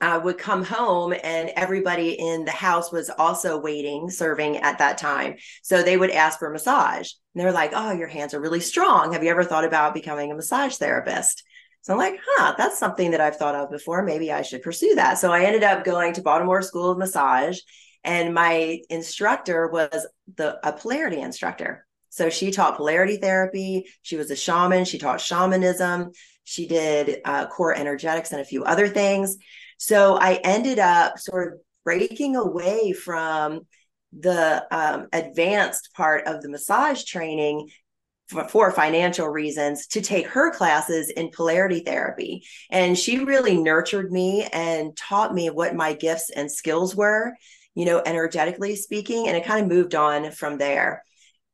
[0.00, 4.98] I would come home and everybody in the house was also waiting, serving at that
[4.98, 5.36] time.
[5.62, 7.10] So they would ask for massage.
[7.34, 9.12] And they're like, Oh, your hands are really strong.
[9.12, 11.42] Have you ever thought about becoming a massage therapist?
[11.82, 14.02] So I'm like, huh, that's something that I've thought of before.
[14.04, 15.18] Maybe I should pursue that.
[15.18, 17.58] So I ended up going to Baltimore School of Massage,
[18.04, 21.84] and my instructor was the a polarity instructor.
[22.10, 23.86] So she taught polarity therapy.
[24.02, 24.84] She was a shaman.
[24.84, 26.12] She taught shamanism.
[26.44, 29.36] She did uh, core energetics and a few other things.
[29.82, 33.66] So I ended up sort of breaking away from
[34.16, 37.68] the um, advanced part of the massage training
[38.28, 42.44] for, for, financial reasons to take her classes in polarity therapy.
[42.70, 47.34] And she really nurtured me and taught me what my gifts and skills were,
[47.74, 49.26] you know, energetically speaking.
[49.26, 51.02] And it kind of moved on from there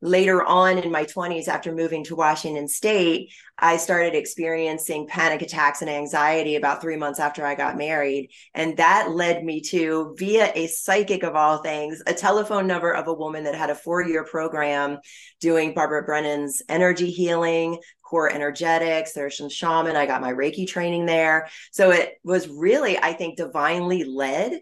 [0.01, 5.81] later on in my 20s after moving to washington state i started experiencing panic attacks
[5.81, 8.31] and anxiety about three months after i got married.
[8.55, 13.09] And that led me to via a psychic of all things a telephone number of
[13.09, 14.99] a woman that had a four-year program
[15.41, 19.13] doing barbara brennan's energy healing core energetics.
[19.13, 19.95] There's some shaman.
[19.95, 21.49] I got my reiki training there.
[21.73, 24.61] So it was really i think divinely led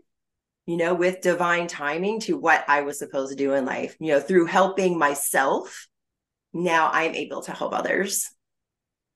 [0.66, 4.12] you know, with divine timing to what I was supposed to do in life, you
[4.12, 5.87] know, through helping myself.
[6.52, 8.31] Now I'm able to help others.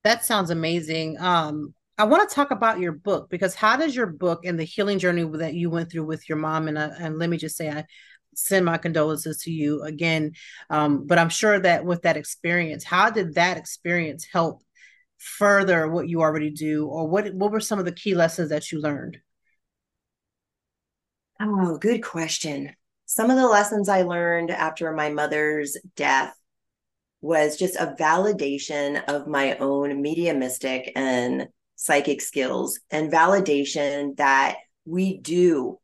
[0.05, 1.19] That sounds amazing.
[1.19, 4.65] Um, I want to talk about your book because how does your book and the
[4.65, 7.57] healing journey that you went through with your mom and uh, and let me just
[7.57, 7.85] say I
[8.35, 10.33] send my condolences to you again.
[10.71, 14.63] Um, but I'm sure that with that experience, how did that experience help
[15.19, 18.71] further what you already do, or what what were some of the key lessons that
[18.73, 19.19] you learned?
[21.43, 22.75] Oh, good question.
[23.07, 26.35] Some of the lessons I learned after my mother's death
[27.23, 35.17] was just a validation of my own mediumistic and psychic skills and validation that we
[35.17, 35.79] do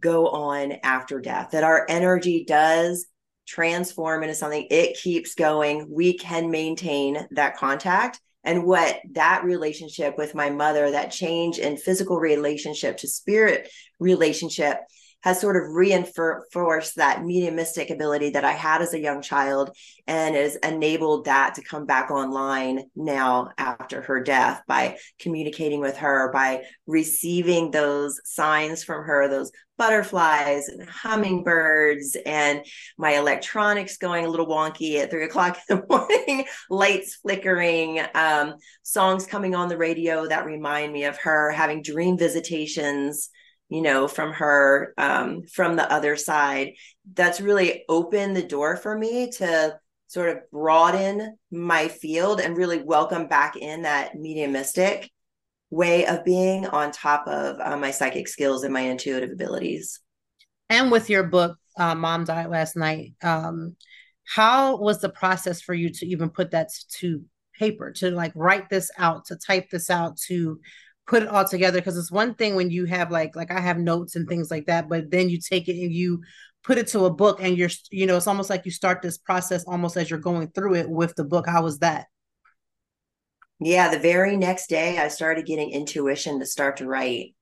[0.00, 3.06] go on after death, that our energy does
[3.46, 5.86] transform into something, it keeps going.
[5.88, 11.76] We can maintain that contact and what that relationship with my mother that change in
[11.76, 14.78] physical relationship to spirit relationship
[15.22, 20.34] has sort of reinforced that mediumistic ability that I had as a young child and
[20.34, 26.30] has enabled that to come back online now after her death by communicating with her,
[26.32, 32.62] by receiving those signs from her, those butterflies and hummingbirds and
[32.98, 38.54] my electronics going a little wonky at three o'clock in the morning, lights flickering, um,
[38.82, 43.30] songs coming on the radio that remind me of her, having dream visitations
[43.70, 46.72] you know, from her um, from the other side.
[47.14, 49.78] That's really opened the door for me to
[50.08, 55.08] sort of broaden my field and really welcome back in that mediumistic
[55.70, 60.00] way of being on top of uh, my psychic skills and my intuitive abilities.
[60.68, 63.76] And with your book, uh, Mom Died Last Night, um,
[64.24, 67.22] how was the process for you to even put that to
[67.56, 70.60] paper, to like write this out, to type this out, to
[71.10, 73.78] put it all together because it's one thing when you have like like I have
[73.78, 76.22] notes and things like that, but then you take it and you
[76.62, 79.18] put it to a book and you're you know it's almost like you start this
[79.18, 81.48] process almost as you're going through it with the book.
[81.48, 82.06] How was that?
[83.58, 87.34] Yeah, the very next day I started getting intuition to start to write.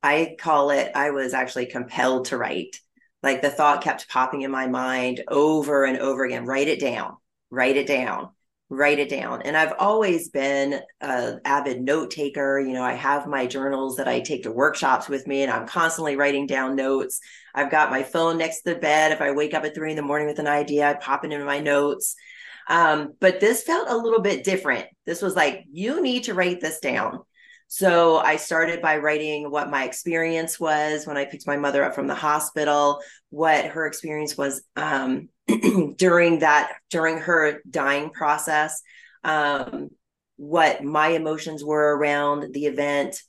[0.00, 2.76] I call it I was actually compelled to write.
[3.24, 6.46] Like the thought kept popping in my mind over and over again.
[6.46, 7.16] Write it down.
[7.50, 8.28] Write it down
[8.70, 9.42] write it down.
[9.42, 12.60] And I've always been an avid note taker.
[12.60, 15.66] You know, I have my journals that I take to workshops with me, and I'm
[15.66, 17.20] constantly writing down notes.
[17.54, 19.12] I've got my phone next to the bed.
[19.12, 21.32] If I wake up at three in the morning with an idea, I pop it
[21.32, 22.14] into my notes.
[22.68, 24.86] Um, but this felt a little bit different.
[25.06, 27.20] This was like, you need to write this down.
[27.68, 31.94] So I started by writing what my experience was when I picked my mother up
[31.94, 33.00] from the hospital,
[33.30, 35.28] what her experience was um,
[35.96, 38.82] during that during her dying process
[39.24, 39.88] um,
[40.36, 43.20] what my emotions were around the event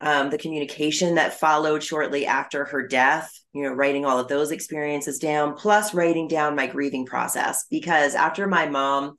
[0.00, 4.50] um, the communication that followed shortly after her death you know writing all of those
[4.50, 7.64] experiences down plus writing down my grieving process.
[7.70, 9.16] Because after my mom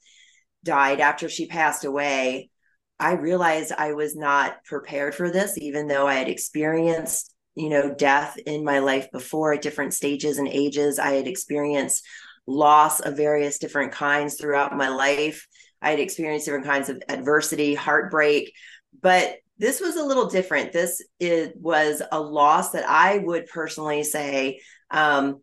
[0.63, 2.49] died after she passed away
[2.97, 7.93] i realized i was not prepared for this even though i had experienced you know
[7.93, 10.99] death in my life before at different stages and ages.
[10.99, 12.05] I had experienced
[12.47, 15.47] loss of various different kinds throughout my life.
[15.81, 18.53] I had experienced different kinds of adversity, heartbreak,
[19.01, 20.71] but this was a little different.
[20.71, 24.59] This it was a loss that I would personally say
[24.91, 25.41] um,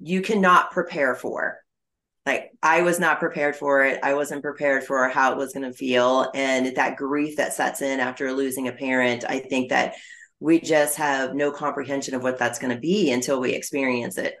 [0.00, 1.58] you cannot prepare for.
[2.26, 4.00] Like I was not prepared for it.
[4.02, 7.82] I wasn't prepared for how it was going to feel, and that grief that sets
[7.82, 9.24] in after losing a parent.
[9.28, 9.94] I think that
[10.40, 14.34] we just have no comprehension of what that's going to be until we experience it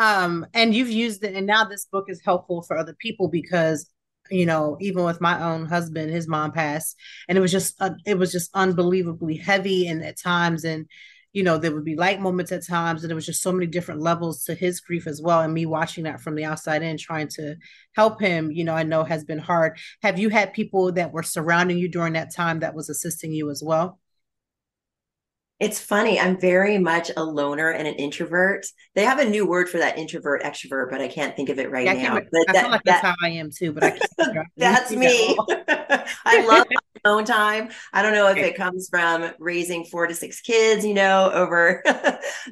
[0.00, 3.88] um and you've used it and now this book is helpful for other people because
[4.30, 6.96] you know even with my own husband his mom passed
[7.28, 10.86] and it was just uh, it was just unbelievably heavy and at times and
[11.32, 13.66] you know there would be light moments at times and there was just so many
[13.66, 16.96] different levels to his grief as well and me watching that from the outside in
[16.96, 17.54] trying to
[17.94, 19.78] help him you know i know has been hard.
[20.02, 23.50] Have you had people that were surrounding you during that time that was assisting you
[23.50, 23.99] as well
[25.60, 26.18] it's funny.
[26.18, 28.64] I'm very much a loner and an introvert.
[28.94, 31.70] They have a new word for that introvert extrovert, but I can't think of it
[31.70, 32.16] right yeah, now.
[32.16, 34.46] I, but I that, feel like that, that's how I am too, but I can't.
[34.56, 35.36] that's me.
[35.68, 36.66] I love
[37.04, 37.68] my own time.
[37.92, 41.82] I don't know if it comes from raising four to six kids, you know, over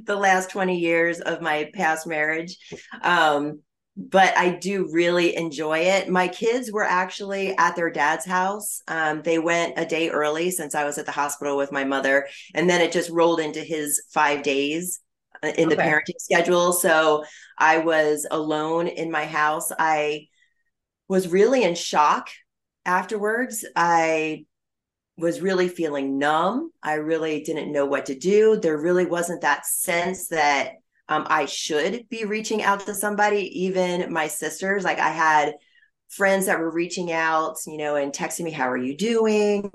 [0.05, 2.59] the last 20 years of my past marriage.
[3.01, 3.61] Um,
[4.01, 6.09] but I do really enjoy it.
[6.09, 8.81] My kids were actually at their dad's house.
[8.87, 12.29] Um, they went a day early since I was at the hospital with my mother,
[12.55, 15.01] and then it just rolled into his five days
[15.43, 15.75] uh, in okay.
[15.75, 16.73] the parenting schedule.
[16.73, 17.25] So
[17.59, 19.73] I was alone in my house.
[19.77, 20.29] I
[21.09, 22.29] was really in shock
[22.87, 23.65] afterwards.
[23.75, 24.45] I
[25.17, 26.71] was really feeling numb.
[26.81, 28.61] I really didn't know what to do.
[28.61, 30.75] There really wasn't that sense that
[31.09, 34.85] um, I should be reaching out to somebody, even my sisters.
[34.85, 35.55] Like I had
[36.09, 39.71] friends that were reaching out, you know, and texting me, How are you doing?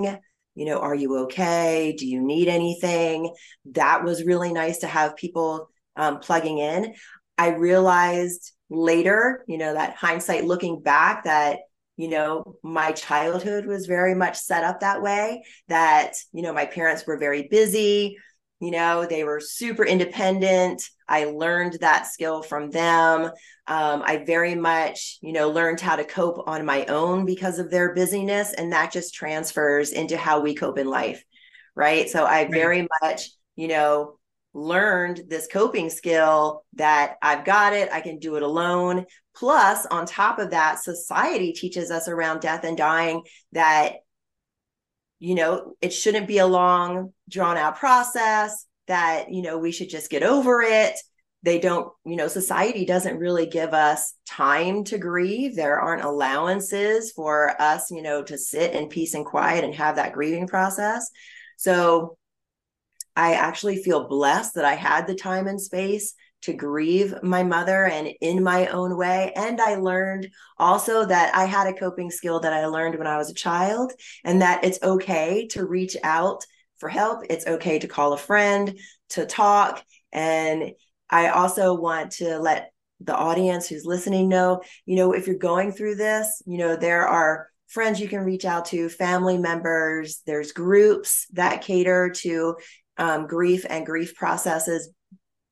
[0.56, 1.96] You know, are you okay?
[1.98, 3.34] Do you need anything?
[3.72, 6.94] That was really nice to have people um, plugging in.
[7.38, 11.60] I realized later, you know, that hindsight looking back, that
[11.96, 16.66] you know my childhood was very much set up that way that you know my
[16.66, 18.18] parents were very busy
[18.60, 23.32] you know they were super independent i learned that skill from them.
[23.68, 27.70] Um, i very much you know learned how to cope on my own because of
[27.70, 31.24] their busyness and that just transfers into how we cope in life
[31.76, 32.10] right?
[32.10, 34.20] So i very much you know
[34.54, 39.06] learned this coping skill that i've got it i can do it alone.
[39.36, 43.96] Plus on top of that society teaches us around death and dying that
[45.20, 49.90] you know it shouldn't be a long drawn out process that you know we should
[49.90, 50.96] just get over it.
[51.44, 55.56] They don't you know society doesn't really give us time to grieve.
[55.56, 59.96] There aren't allowances for us you know to sit in peace and quiet and have
[59.98, 61.10] that grieving process.
[61.58, 62.18] So
[63.16, 67.86] i actually feel blessed that i had the time and space to grieve my mother
[67.86, 69.32] and in my own way.
[69.36, 73.18] And I learned also that I had a coping skill that I learned when I
[73.18, 76.46] was a child, and that it's okay to reach out
[76.84, 77.24] for help.
[77.30, 78.78] It's okay to call a friend,
[79.12, 79.82] to talk.
[80.12, 80.74] And
[81.10, 85.72] I also want to let the audience who's listening know, you know, if you're going
[85.72, 90.52] through this, you know, there are friends you can reach out to, family members, there's
[90.52, 92.58] groups that cater to
[92.98, 94.90] um, grief and grief processes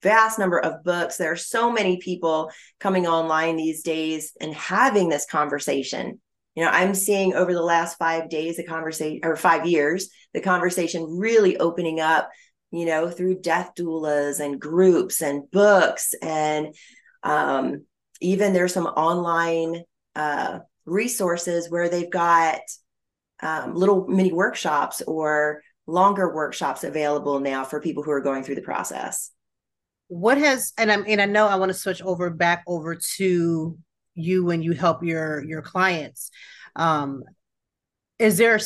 [0.04, 1.16] vast number of books.
[1.16, 6.20] There are so many people coming online these days and having this conversation.
[6.56, 10.42] You know, I'm seeing over the last five days, the conversation or five years, the
[10.42, 12.30] conversation really opening up,
[12.72, 16.14] you know, through death doulas and groups and books.
[16.22, 16.76] And
[17.24, 17.86] um,
[18.20, 19.84] even there's some online
[20.16, 22.60] uh, resources where they've got
[23.42, 28.56] um, little mini workshops or longer workshops available now for people who are going through
[28.56, 29.32] the process.
[30.08, 33.78] What has and I'm and I know I want to switch over back over to
[34.22, 36.32] you when you help your your clients.
[36.76, 37.24] Um,
[38.20, 38.60] is there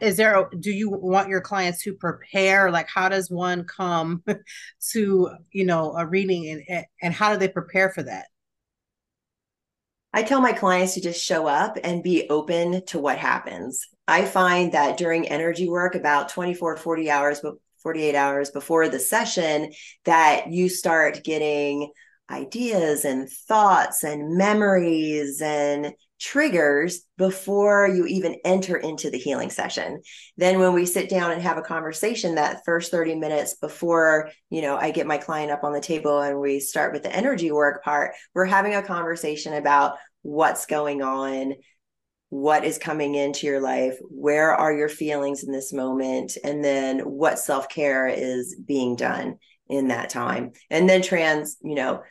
[0.00, 4.22] is there do you want your clients to prepare like how does one come
[4.90, 8.26] to you know a reading and and how do they prepare for that
[10.12, 13.86] I tell my clients to just show up and be open to what happens.
[14.06, 17.42] I find that during energy work, about 24, 40 hours,
[17.82, 19.70] 48 hours before the session,
[20.06, 21.92] that you start getting
[22.30, 30.02] ideas and thoughts and memories and triggers before you even enter into the healing session.
[30.36, 34.60] Then when we sit down and have a conversation that first 30 minutes before, you
[34.62, 37.52] know, I get my client up on the table and we start with the energy
[37.52, 41.54] work part, we're having a conversation about what's going on,
[42.30, 46.98] what is coming into your life, where are your feelings in this moment, and then
[46.98, 50.52] what self-care is being done in that time.
[50.68, 52.02] And then trans, you know,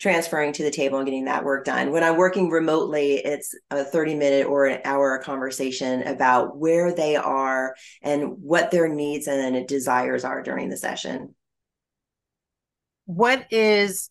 [0.00, 1.92] transferring to the table and getting that work done.
[1.92, 7.16] When I'm working remotely, it's a 30 minute or an hour conversation about where they
[7.16, 11.34] are and what their needs and desires are during the session.
[13.04, 14.08] What is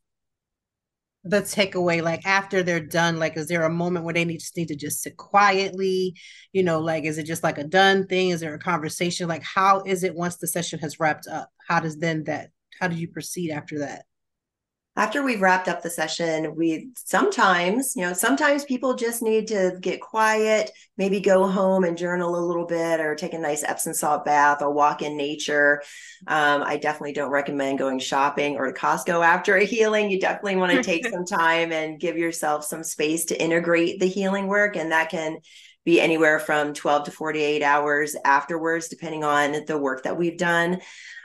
[1.23, 3.17] the takeaway like after they're done?
[3.17, 6.15] Like is there a moment where they need just need to just sit quietly?
[6.53, 8.29] You know like is it just like a done thing?
[8.29, 9.27] Is there a conversation?
[9.27, 11.49] Like how is it once the session has wrapped up?
[11.67, 14.05] How does then that how do you proceed after that
[14.99, 19.77] after we've wrapped up the session, we sometimes, you know, sometimes people just need to
[19.79, 23.93] get quiet, maybe go home and journal a little bit or take a nice Epsom
[23.93, 25.81] salt bath or walk in nature.
[26.27, 30.11] Um, I definitely don't recommend going shopping or to Costco after a healing.
[30.11, 34.05] You definitely want to take some time and give yourself some space to integrate the
[34.05, 34.75] healing work.
[34.75, 35.37] And that can
[35.85, 40.81] be anywhere from 12 to 48 hours afterwards, depending on the work that we've done.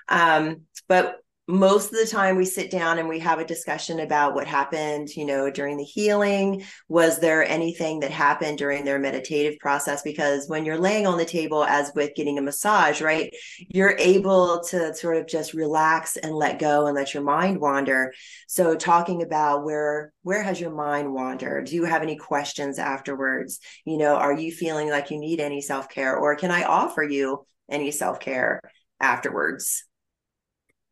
[0.09, 4.35] Um, but most of the time we sit down and we have a discussion about
[4.35, 6.65] what happened you know during the healing.
[6.89, 10.03] Was there anything that happened during their meditative process?
[10.03, 14.63] Because when you're laying on the table as with getting a massage right you're able
[14.71, 18.15] to sort of just relax and let go and let your mind wander.
[18.49, 21.67] So talking about where where has your mind wandered?
[21.67, 23.61] Do you have any questions afterwards?
[23.85, 26.17] You know are you feeling like you need any self-care?
[26.17, 28.61] Or can i offer you any self-care
[29.01, 29.85] afterwards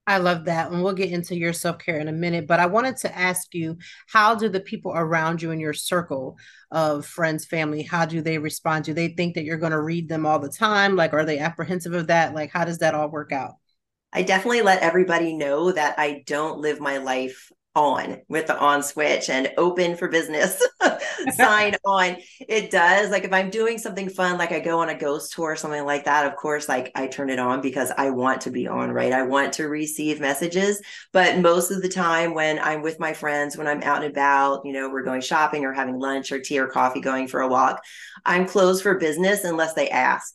[0.07, 0.73] I love that.
[0.73, 2.47] And we'll get into your self care in a minute.
[2.47, 3.79] But I wanted to ask you
[4.09, 6.37] how do the people around you in your circle
[6.71, 8.85] of friends, family, how do they respond?
[8.85, 10.97] Do they think that you're going to read them all the time?
[10.97, 12.35] Like, are they apprehensive of that?
[12.35, 13.55] Like, how does that all work out?
[14.13, 18.83] I definitely let everybody know that I don't live my life on with the on
[18.83, 20.63] switch and open for business.
[21.35, 22.17] Sign on.
[22.41, 23.11] It does.
[23.11, 25.85] Like if i'm doing something fun like i go on a ghost tour or something
[25.85, 28.91] like that of course like i turn it on because i want to be on
[28.91, 29.13] right?
[29.13, 30.81] I want to receive messages.
[31.13, 34.63] But most of the time when i'm with my friends when i'm out and about
[34.65, 37.49] you know we're going shopping or having lunch or tea or coffee going for a
[37.49, 37.83] walk
[38.27, 40.35] i'm closed for business unless they ask.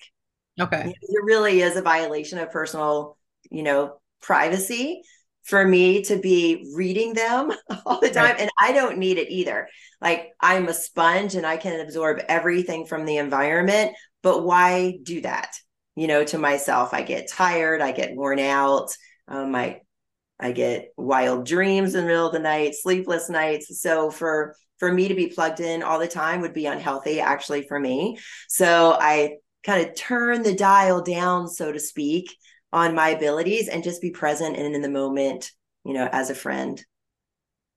[0.60, 0.92] Okay.
[1.02, 3.18] It really is a violation of personal
[3.52, 5.04] you know privacy
[5.48, 7.52] for me to be reading them
[7.86, 8.32] all the time.
[8.32, 8.42] Right.
[8.42, 9.68] And I don't need it either.
[10.02, 13.94] Like I'm a sponge and I can absorb everything from the environment.
[14.22, 15.56] But why do that?
[15.96, 18.90] You know, to myself, I get tired, I get worn out.
[19.28, 19.82] Um, I
[20.40, 23.82] I get wild dreams in the middle of the night, sleepless nights.
[23.82, 27.68] So for for me to be plugged in all the time would be unhealthy actually
[27.68, 28.20] for me.
[28.50, 32.36] So I kind of turn the dial down, so to speak,
[32.74, 35.52] on my abilities and just be present and in the moment,
[35.86, 36.84] you know, as a friend.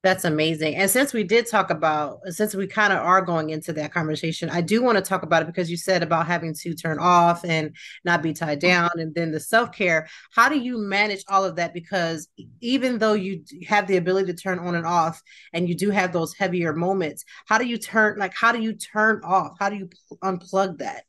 [0.03, 0.77] That's amazing.
[0.77, 4.49] And since we did talk about, since we kind of are going into that conversation,
[4.49, 7.45] I do want to talk about it because you said about having to turn off
[7.45, 8.69] and not be tied mm-hmm.
[8.69, 10.09] down, and then the self care.
[10.35, 11.75] How do you manage all of that?
[11.75, 12.29] Because
[12.61, 15.21] even though you have the ability to turn on and off,
[15.53, 18.73] and you do have those heavier moments, how do you turn, like, how do you
[18.73, 19.57] turn off?
[19.61, 19.91] How do you
[20.25, 21.05] unplug that?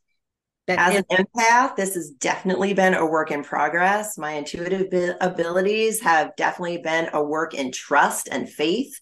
[0.80, 4.18] As an empath, this has definitely been a work in progress.
[4.18, 9.00] My intuitive abilities have definitely been a work in trust and faith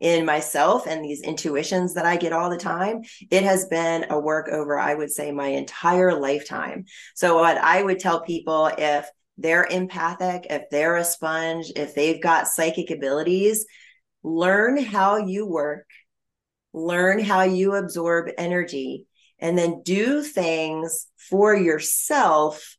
[0.00, 3.02] in myself and these intuitions that I get all the time.
[3.30, 6.84] It has been a work over, I would say, my entire lifetime.
[7.14, 12.22] So, what I would tell people if they're empathic, if they're a sponge, if they've
[12.22, 13.66] got psychic abilities,
[14.22, 15.86] learn how you work,
[16.72, 19.06] learn how you absorb energy
[19.38, 22.76] and then do things for yourself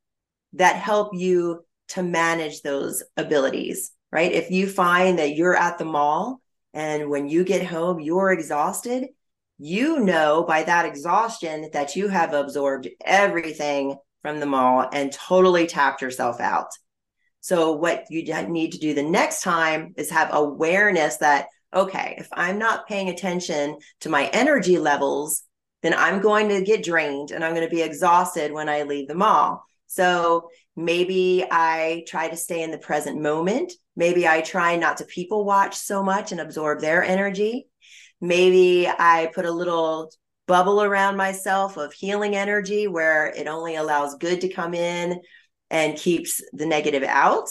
[0.54, 4.32] that help you to manage those abilities, right?
[4.32, 6.42] If you find that you're at the mall
[6.74, 9.08] and when you get home, you're exhausted,
[9.58, 15.68] you know by that exhaustion that you have absorbed everything from the mall and totally
[15.68, 16.70] tapped yourself out.
[17.42, 22.28] So, what you need to do the next time is have awareness that, okay, if
[22.34, 25.44] I'm not paying attention to my energy levels,
[25.82, 29.08] then I'm going to get drained and I'm going to be exhausted when I leave
[29.08, 29.64] the mall.
[29.88, 33.74] So, maybe I try to stay in the present moment.
[33.96, 37.68] Maybe I try not to people watch so much and absorb their energy.
[38.22, 40.12] Maybe I put a little
[40.48, 45.22] bubble around myself of healing energy where it only allows good to come in
[45.70, 47.50] and keeps the negative out.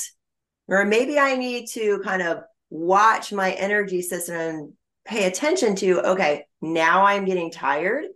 [0.67, 4.73] Or maybe I need to kind of watch my energy system and
[5.05, 8.07] pay attention to okay, now I'm getting tired.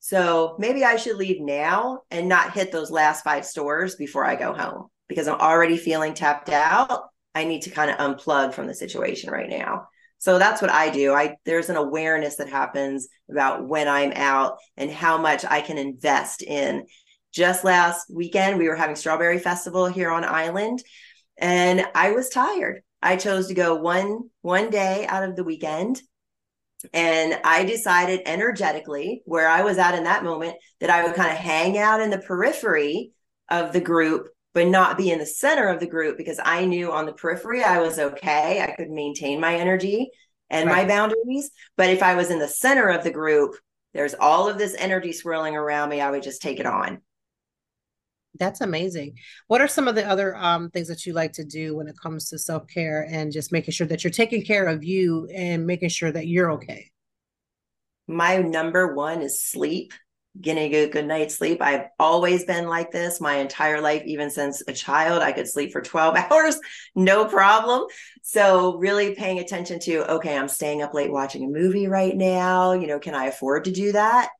[0.00, 4.34] So maybe I should leave now and not hit those last five stores before I
[4.34, 7.04] go home because I'm already feeling tapped out.
[7.34, 9.88] I need to kind of unplug from the situation right now.
[10.18, 11.12] So that's what I do.
[11.12, 15.78] I there's an awareness that happens about when I'm out and how much I can
[15.78, 16.86] invest in.
[17.32, 20.82] Just last weekend we were having Strawberry Festival here on island
[21.38, 22.82] and I was tired.
[23.02, 26.00] I chose to go one one day out of the weekend
[26.92, 31.30] and I decided energetically where I was at in that moment that I would kind
[31.30, 33.12] of hang out in the periphery
[33.48, 36.92] of the group but not be in the center of the group because I knew
[36.92, 38.60] on the periphery I was okay.
[38.60, 40.10] I could maintain my energy
[40.48, 40.82] and right.
[40.82, 41.50] my boundaries.
[41.76, 43.54] But if I was in the center of the group,
[43.94, 46.00] there's all of this energy swirling around me.
[46.00, 47.00] I would just take it on.
[48.38, 49.16] That's amazing.
[49.48, 51.96] What are some of the other um, things that you like to do when it
[52.00, 55.66] comes to self care and just making sure that you're taking care of you and
[55.66, 56.90] making sure that you're okay?
[58.06, 59.92] My number one is sleep
[60.40, 61.60] getting a good night's sleep.
[61.60, 65.22] I've always been like this my entire life, even since a child.
[65.22, 66.58] I could sleep for 12 hours,
[66.94, 67.86] no problem.
[68.22, 72.72] So, really paying attention to, okay, I'm staying up late watching a movie right now.
[72.72, 74.30] You know, can I afford to do that?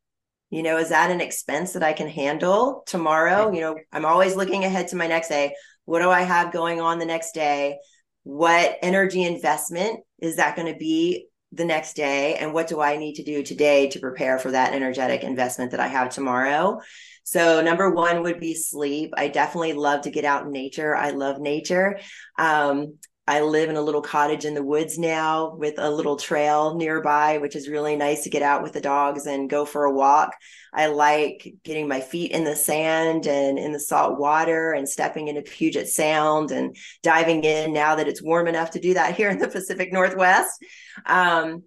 [0.50, 3.52] You know, is that an expense that I can handle tomorrow?
[3.52, 5.54] You know, I'm always looking ahead to my next day.
[5.84, 7.78] What do I have going on the next day?
[8.24, 12.96] What energy investment is that going to be the next day and what do I
[12.96, 16.80] need to do today to prepare for that energetic investment that I have tomorrow.
[17.24, 19.12] So number one would be sleep.
[19.16, 20.94] I definitely love to get out in nature.
[20.94, 21.98] I love nature.
[22.38, 22.98] Um,
[23.30, 27.38] I live in a little cottage in the woods now with a little trail nearby,
[27.38, 30.34] which is really nice to get out with the dogs and go for a walk.
[30.74, 35.28] I like getting my feet in the sand and in the salt water and stepping
[35.28, 36.74] into Puget Sound and
[37.04, 40.58] diving in now that it's warm enough to do that here in the Pacific Northwest.
[41.06, 41.62] Um,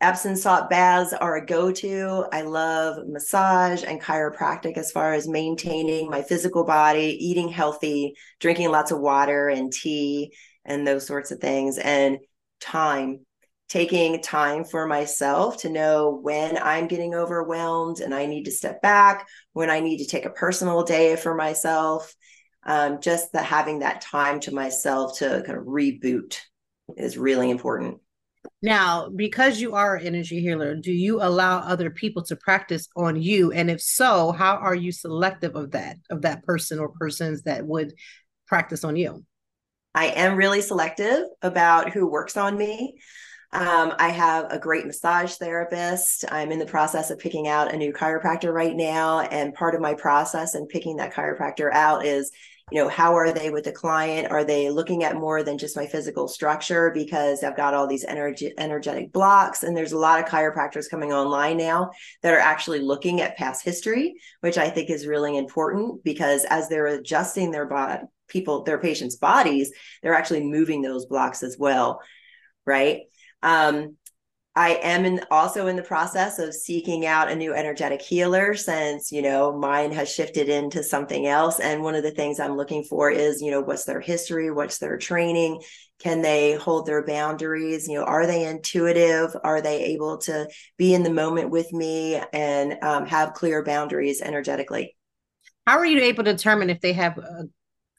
[0.00, 2.24] Epsom salt baths are a go to.
[2.32, 8.70] I love massage and chiropractic as far as maintaining my physical body, eating healthy, drinking
[8.70, 10.32] lots of water and tea
[10.64, 12.18] and those sorts of things and
[12.60, 13.20] time
[13.68, 18.82] taking time for myself to know when I'm getting overwhelmed and I need to step
[18.82, 22.14] back, when I need to take a personal day for myself.
[22.64, 26.38] Um, just the having that time to myself to kind of reboot
[26.96, 27.98] is really important.
[28.60, 33.20] Now, because you are an energy healer, do you allow other people to practice on
[33.20, 33.52] you?
[33.52, 37.66] And if so, how are you selective of that, of that person or persons that
[37.66, 37.94] would
[38.46, 39.24] practice on you?
[39.94, 42.98] I am really selective about who works on me.
[43.52, 46.24] Um, I have a great massage therapist.
[46.32, 49.20] I'm in the process of picking out a new chiropractor right now.
[49.20, 52.30] And part of my process in picking that chiropractor out is,
[52.70, 54.30] you know, how are they with the client?
[54.30, 56.90] Are they looking at more than just my physical structure?
[56.94, 59.62] Because I've got all these energy, energetic blocks.
[59.62, 61.90] And there's a lot of chiropractors coming online now
[62.22, 66.70] that are actually looking at past history, which I think is really important because as
[66.70, 69.72] they're adjusting their body, people, their patients' bodies,
[70.02, 72.00] they're actually moving those blocks as well.
[72.64, 73.02] Right.
[73.42, 73.96] Um,
[74.54, 79.10] I am in, also in the process of seeking out a new energetic healer since,
[79.10, 81.58] you know, mine has shifted into something else.
[81.58, 84.50] And one of the things I'm looking for is, you know, what's their history?
[84.50, 85.62] What's their training?
[86.00, 87.88] Can they hold their boundaries?
[87.88, 89.34] You know, are they intuitive?
[89.42, 94.20] Are they able to be in the moment with me and um, have clear boundaries
[94.20, 94.96] energetically?
[95.66, 97.44] How are you able to determine if they have uh,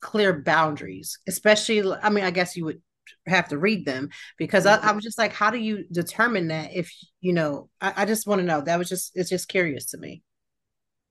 [0.04, 1.18] clear boundaries?
[1.28, 2.82] Especially, I mean, I guess you would
[3.26, 4.66] have to read them because.
[4.66, 6.72] I, I, was just like, how do you determine that?
[6.74, 8.62] If you know, I, I just want to know.
[8.62, 10.22] That was just it's just curious to me.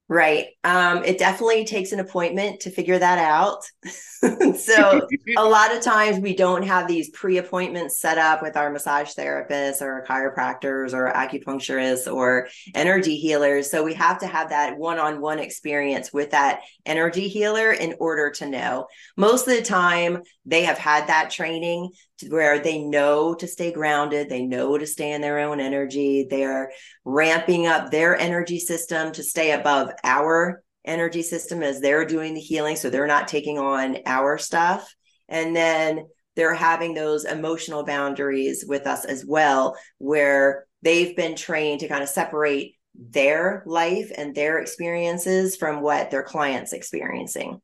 [0.09, 0.47] Right.
[0.65, 3.63] Um, it definitely takes an appointment to figure that out.
[4.57, 9.13] so a lot of times we don't have these pre-appointments set up with our massage
[9.13, 13.71] therapists or chiropractors or acupuncturists or energy healers.
[13.71, 18.45] So we have to have that one-on-one experience with that energy healer in order to
[18.45, 18.87] know.
[19.15, 21.91] Most of the time they have had that training
[22.29, 26.71] where they know to stay grounded, they know to stay in their own energy, they're
[27.05, 32.39] ramping up their energy system to stay above our energy system as they're doing the
[32.39, 32.75] healing.
[32.75, 34.93] So they're not taking on our stuff.
[35.29, 41.79] And then they're having those emotional boundaries with us as well, where they've been trained
[41.81, 47.61] to kind of separate their life and their experiences from what their clients experiencing.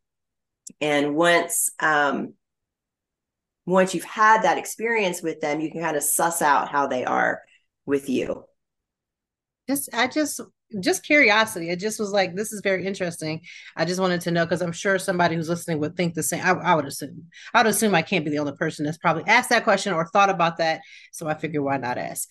[0.82, 2.34] And once um,
[3.70, 7.06] once you've had that experience with them, you can kind of suss out how they
[7.06, 7.42] are
[7.86, 8.46] with you.
[9.68, 10.42] Just I just
[10.82, 11.70] just curiosity.
[11.70, 13.42] It just was like, this is very interesting.
[13.76, 16.44] I just wanted to know because I'm sure somebody who's listening would think the same.
[16.44, 17.26] I, I, would assume.
[17.54, 20.06] I would assume I can't be the only person that's probably asked that question or
[20.06, 20.82] thought about that.
[21.12, 22.30] So I figure why not ask?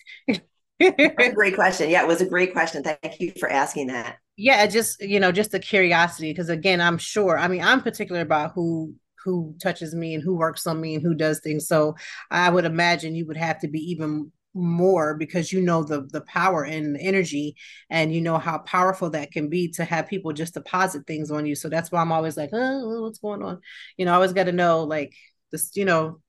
[0.79, 1.89] great question.
[1.89, 2.83] Yeah, it was a great question.
[2.83, 4.17] Thank you for asking that.
[4.37, 7.37] Yeah, just you know, just the curiosity because again, I'm sure.
[7.37, 8.93] I mean, I'm particular about who
[9.23, 11.67] who touches me and who works on me and who does things.
[11.67, 11.95] So
[12.31, 16.21] I would imagine you would have to be even more because you know the the
[16.21, 17.55] power and the energy
[17.89, 21.45] and you know how powerful that can be to have people just deposit things on
[21.45, 23.61] you so that's why i'm always like oh what's going on
[23.95, 25.13] you know i always got to know like
[25.51, 26.19] this you know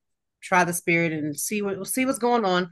[0.43, 2.71] try the spirit and see what see what's going on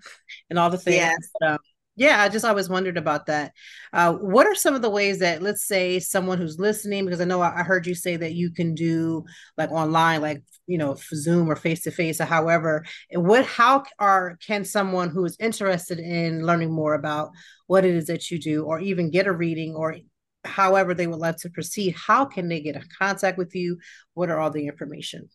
[0.50, 1.14] and all the things yeah.
[1.40, 1.58] But, um,
[1.98, 3.52] yeah i just always wondered about that.
[3.92, 7.24] Uh, what are some of the ways that let's say someone who's listening because i
[7.24, 9.24] know I, heard you say that you can do
[9.56, 14.38] like online like you know zoom or face to face or however what how are
[14.46, 17.30] can someone who is interested in learning more about
[17.66, 19.96] what it is that you do or even get a reading or
[20.44, 23.78] however they would like to proceed how can they get in contact with you?
[24.14, 25.28] What are all the information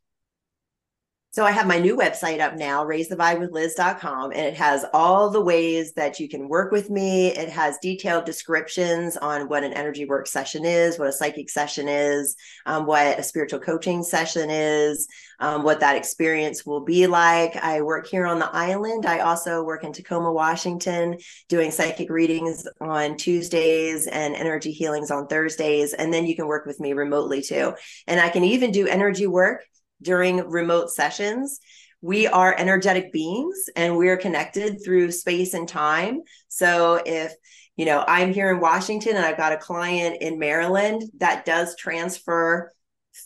[1.33, 5.93] so I have my new website up now, raisethevibewithliz.com, and it has all the ways
[5.93, 7.29] that you can work with me.
[7.29, 11.87] It has detailed descriptions on what an energy work session is, what a psychic session
[11.87, 12.35] is,
[12.67, 15.07] um, what a spiritual coaching session is,
[15.39, 17.55] um, what that experience will be like.
[17.55, 19.07] I work here on the island.
[19.07, 21.17] I also work in Tacoma, Washington,
[21.49, 25.93] doing psychic readings on Tuesdays and energy healings on Thursdays.
[25.93, 27.73] And then you can work with me remotely too.
[28.05, 29.63] And I can even do energy work
[30.03, 31.59] during remote sessions.
[32.01, 36.21] We are energetic beings and we're connected through space and time.
[36.49, 37.33] So if
[37.75, 41.75] you know, I'm here in Washington and I've got a client in Maryland that does
[41.75, 42.71] transfer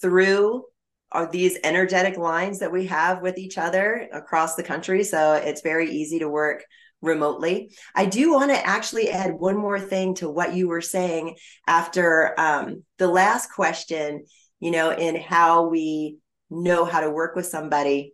[0.02, 0.64] through
[1.12, 5.04] are uh, these energetic lines that we have with each other across the country.
[5.06, 6.66] So it's very easy to work
[7.02, 7.72] remotely.
[7.96, 12.38] I do want to actually add one more thing to what you were saying after
[12.38, 14.26] um, the last question,
[14.60, 16.18] you know, in how we
[16.50, 18.14] know how to work with somebody.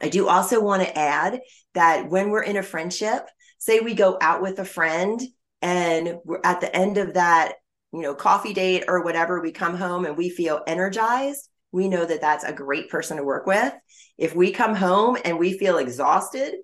[0.00, 1.40] I do also want to add
[1.74, 5.20] that when we're in a friendship, say we go out with a friend
[5.60, 7.54] and we're at the end of that,
[7.92, 12.04] you know, coffee date or whatever, we come home and we feel energized, we know
[12.04, 13.72] that that's a great person to work with.
[14.18, 16.54] If we come home and we feel exhausted,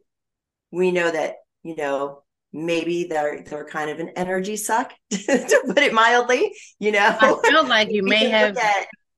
[0.71, 2.23] we know that, you know,
[2.53, 7.37] maybe they're they're kind of an energy suck to put it mildly you know i
[7.47, 8.57] feel like you may have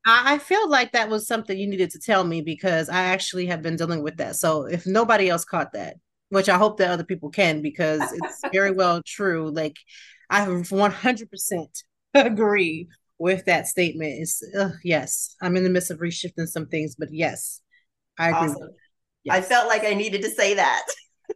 [0.07, 3.63] I, feel like that was something you needed to tell me because I actually have
[3.63, 4.37] been dealing with that.
[4.37, 5.97] So if nobody else caught that,
[6.31, 9.51] which I hope that other people can, because it's very well true.
[9.51, 9.77] Like
[10.31, 11.83] I 100%
[12.15, 12.89] agree
[13.19, 14.15] with that statement.
[14.21, 17.61] It's uh, yes, I'm in the midst of reshifting some things, but yes,
[18.19, 18.49] I agree.
[18.49, 18.71] Awesome.
[19.25, 19.37] Yes.
[19.37, 20.87] I felt like I needed to say that.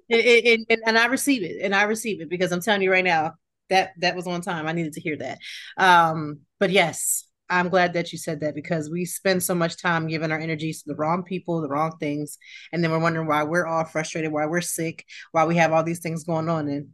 [0.08, 2.90] it, it, it, and I receive it, and I receive it because I'm telling you
[2.90, 3.34] right now
[3.68, 4.66] that that was on time.
[4.66, 5.38] I needed to hear that.
[5.76, 10.08] Um, but yes, I'm glad that you said that because we spend so much time
[10.08, 12.38] giving our energies to the wrong people, the wrong things,
[12.72, 15.82] and then we're wondering why we're all frustrated, why we're sick, why we have all
[15.82, 16.68] these things going on.
[16.68, 16.88] And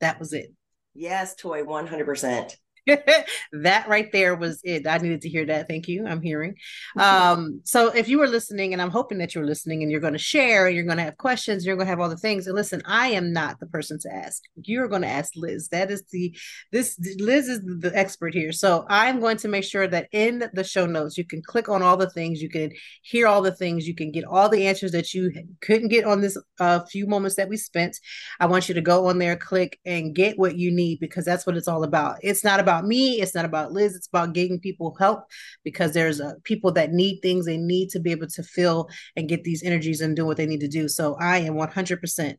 [0.00, 0.52] that was it.
[0.94, 2.56] Yes, Toi, 100%.
[3.52, 4.86] that right there was it.
[4.86, 5.68] I needed to hear that.
[5.68, 6.06] Thank you.
[6.06, 6.54] I'm hearing.
[6.96, 10.12] Um, so if you were listening, and I'm hoping that you're listening and you're going
[10.12, 12.46] to share, and you're going to have questions, you're going to have all the things.
[12.46, 14.42] And listen, I am not the person to ask.
[14.62, 15.68] You're going to ask Liz.
[15.68, 16.36] That is the
[16.72, 18.52] this Liz is the expert here.
[18.52, 21.82] So I'm going to make sure that in the show notes you can click on
[21.82, 22.72] all the things, you can
[23.02, 26.20] hear all the things, you can get all the answers that you couldn't get on
[26.20, 27.98] this uh, few moments that we spent.
[28.40, 31.46] I want you to go on there, click, and get what you need because that's
[31.46, 32.18] what it's all about.
[32.22, 33.20] It's not about about me.
[33.20, 33.94] It's not about Liz.
[33.94, 35.24] It's about getting people help
[35.64, 37.46] because there's uh, people that need things.
[37.46, 40.46] They need to be able to feel and get these energies and do what they
[40.46, 40.88] need to do.
[40.88, 42.34] So I am 100%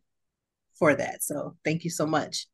[0.78, 1.24] for that.
[1.24, 2.48] So thank you so much.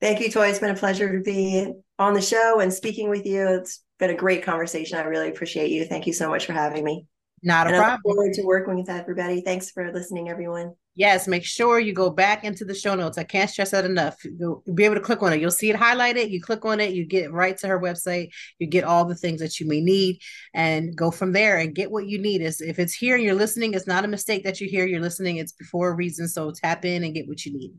[0.00, 0.48] Thank you, Toi.
[0.48, 3.46] It's been a pleasure to be on the show and speaking with you.
[3.46, 4.98] It's been a great conversation.
[4.98, 5.84] I really appreciate you.
[5.84, 7.06] Thank you so much for having me.
[7.42, 7.90] Not a and problem.
[7.90, 9.40] I look forward to working with everybody.
[9.40, 10.74] Thanks for listening, everyone.
[10.94, 13.16] Yes, make sure you go back into the show notes.
[13.16, 14.16] I can't stress that enough.
[14.24, 15.40] You'll be able to click on it.
[15.40, 16.30] You'll see it highlighted.
[16.30, 18.28] You click on it, you get right to her website.
[18.58, 20.18] You get all the things that you may need
[20.52, 22.42] and go from there and get what you need.
[22.42, 24.86] Is if it's here and you're listening, it's not a mistake that you're here.
[24.86, 25.36] You're listening.
[25.36, 26.28] It's before a reason.
[26.28, 27.72] So tap in and get what you need.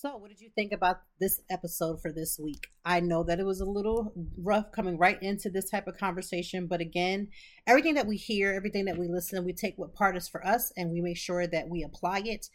[0.00, 2.68] So, what did you think about this episode for this week?
[2.84, 6.68] I know that it was a little rough coming right into this type of conversation,
[6.68, 7.30] but again,
[7.66, 10.72] everything that we hear, everything that we listen, we take what part is for us
[10.76, 12.48] and we make sure that we apply it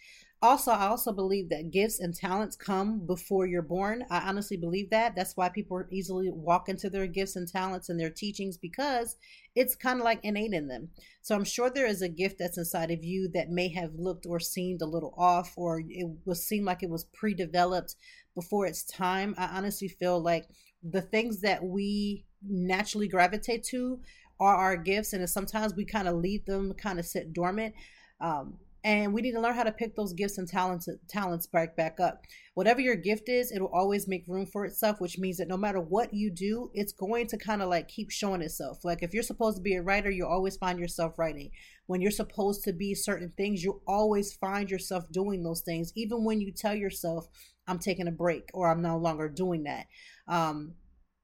[0.43, 4.05] also i also believe that gifts and talents come before you're born.
[4.09, 5.15] I honestly believe that.
[5.15, 9.15] That's why people easily walk into their gifts and talents and their teachings because
[9.55, 10.89] it's kind of like innate in them.
[11.21, 14.25] So i'm sure there is a gift that's inside of you that may have looked
[14.25, 17.95] or seemed a little off or it was seemed like it was pre-developed
[18.35, 19.35] before its time.
[19.37, 20.47] I honestly feel like
[20.83, 23.99] the things that we naturally gravitate to
[24.39, 27.73] are our gifts and sometimes we kind of leave them kind of sit dormant.
[28.19, 31.75] Um, and we need to learn how to pick those gifts and talents talents back
[31.75, 32.25] back up.
[32.53, 35.79] Whatever your gift is it'll always make room for itself which means that no matter
[35.79, 38.79] what you do it's going to kind of like keep showing itself.
[38.83, 41.51] Like if you're supposed to be a writer you always find yourself writing.
[41.85, 45.91] When you're supposed to be certain things you always find yourself doing those things.
[45.95, 47.27] Even when you tell yourself
[47.67, 49.85] i'm taking a break or i'm no longer doing that
[50.27, 50.73] um,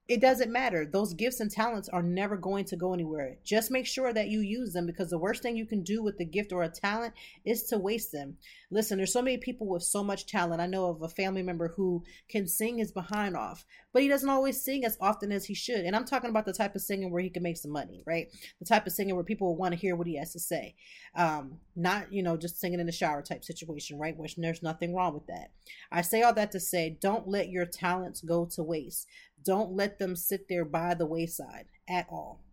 [0.10, 0.88] it doesn't matter.
[0.88, 3.38] Those gifts and talents are never going to go anywhere.
[3.44, 6.18] Just make sure that you use them because the worst thing you can do with
[6.18, 7.14] the gift or a talent
[7.46, 8.36] is to waste them.
[8.72, 10.62] Listen, there's so many people with so much talent.
[10.62, 14.30] I know of a family member who can sing his behind off, but he doesn't
[14.30, 15.82] always sing as often as he should.
[15.82, 18.30] And I'm talking about the type of singing where he can make some money, right?
[18.58, 20.74] The type of singing where people want to hear what he has to say.
[21.16, 24.18] Um, not, you know, just singing in the shower type situation, right?
[24.18, 25.52] Which there's nothing wrong with that.
[25.92, 29.08] I say all that to say don't let your talents go to waste.
[29.44, 32.44] Don't let them sit there by the wayside at all.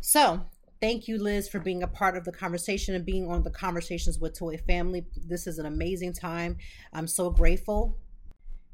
[0.00, 0.46] So,
[0.80, 4.18] thank you, Liz, for being a part of the conversation and being on the Conversations
[4.18, 5.04] with Toi family.
[5.16, 6.56] This is an amazing time.
[6.92, 7.98] I'm so grateful.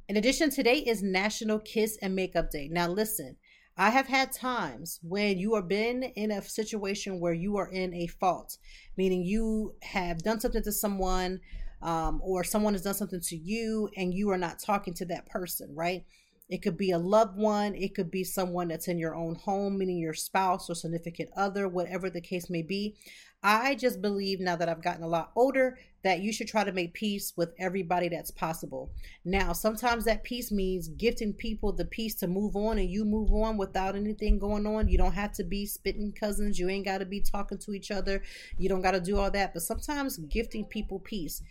[0.09, 2.69] In addition, today is National Kiss and Makeup Day.
[2.71, 3.37] Now, listen,
[3.77, 7.93] I have had times when you have been in a situation where you are in
[7.93, 8.57] a fault,
[8.97, 11.41] meaning you have done something to someone
[11.83, 15.27] um, or someone has done something to you and you are not talking to that
[15.27, 16.05] person, right?
[16.49, 17.75] It could be a loved one.
[17.75, 21.69] It could be someone that's in your own home, meaning your spouse or significant other,
[21.69, 22.95] whatever the case may be.
[23.43, 26.73] I just believe now that I've gotten a lot older that you should try to
[26.73, 28.93] make peace with everybody that's possible.
[29.25, 33.31] Now, sometimes that peace means gifting people the peace to move on and you move
[33.33, 34.89] on without anything going on.
[34.89, 36.59] You don't have to be spitting cousins.
[36.59, 38.23] You ain't got to be talking to each other.
[38.57, 39.53] You don't got to do all that.
[39.53, 41.43] But sometimes gifting people peace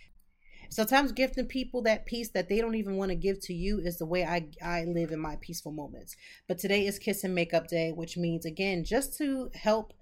[0.68, 3.98] Sometimes gifting people that peace that they don't even want to give to you is
[3.98, 6.16] the way I, I live in my peaceful moments.
[6.48, 9.92] But today is Kiss and Makeup Day, which means, again, just to help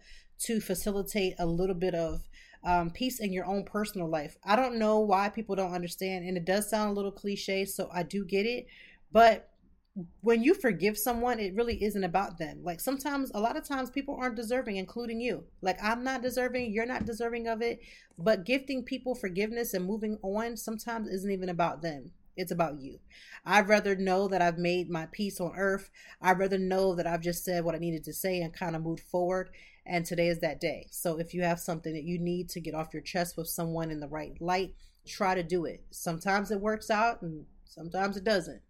[0.40, 2.22] to facilitate a little bit of
[2.64, 4.36] um, peace in your own personal life.
[4.44, 7.88] I don't know why people don't understand, and it does sound a little cliche, so
[7.92, 8.66] I do get it.
[9.12, 9.50] But
[10.22, 12.60] when you forgive someone, it really isn't about them.
[12.64, 15.44] Like sometimes, a lot of times, people aren't deserving, including you.
[15.60, 17.80] Like I'm not deserving, you're not deserving of it.
[18.18, 22.10] But gifting people forgiveness and moving on sometimes isn't even about them.
[22.36, 22.98] It's about you.
[23.46, 25.90] I'd rather know that I've made my peace on earth.
[26.20, 28.82] I'd rather know that I've just said what I needed to say and kind of
[28.82, 29.50] moved forward.
[29.86, 30.88] And today is that day.
[30.90, 33.90] So if you have something that you need to get off your chest with someone
[33.90, 34.74] in the right light,
[35.06, 35.84] try to do it.
[35.90, 38.62] Sometimes it works out and sometimes it doesn't.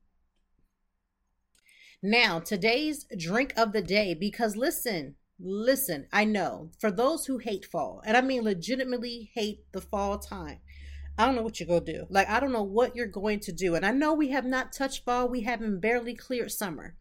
[2.06, 7.64] Now, today's drink of the day, because listen, listen, I know for those who hate
[7.64, 10.58] fall, and I mean legitimately hate the fall time,
[11.16, 12.06] I don't know what you're going to do.
[12.10, 13.74] Like, I don't know what you're going to do.
[13.74, 16.94] And I know we have not touched fall, we haven't barely cleared summer.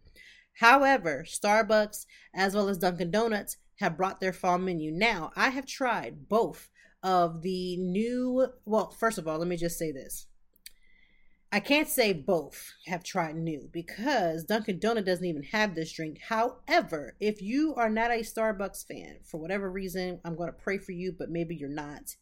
[0.59, 4.89] However, Starbucks as well as Dunkin' Donuts have brought their fall menu.
[4.89, 6.69] Now, I have tried both
[7.03, 10.27] of the new, well, first of all, let me just say this.
[11.53, 16.17] I can't say both have tried new because Dunkin' Donut doesn't even have this drink.
[16.27, 20.79] However, if you are not a Starbucks fan for whatever reason, I'm going to pray
[20.79, 22.15] for you, but maybe you're not.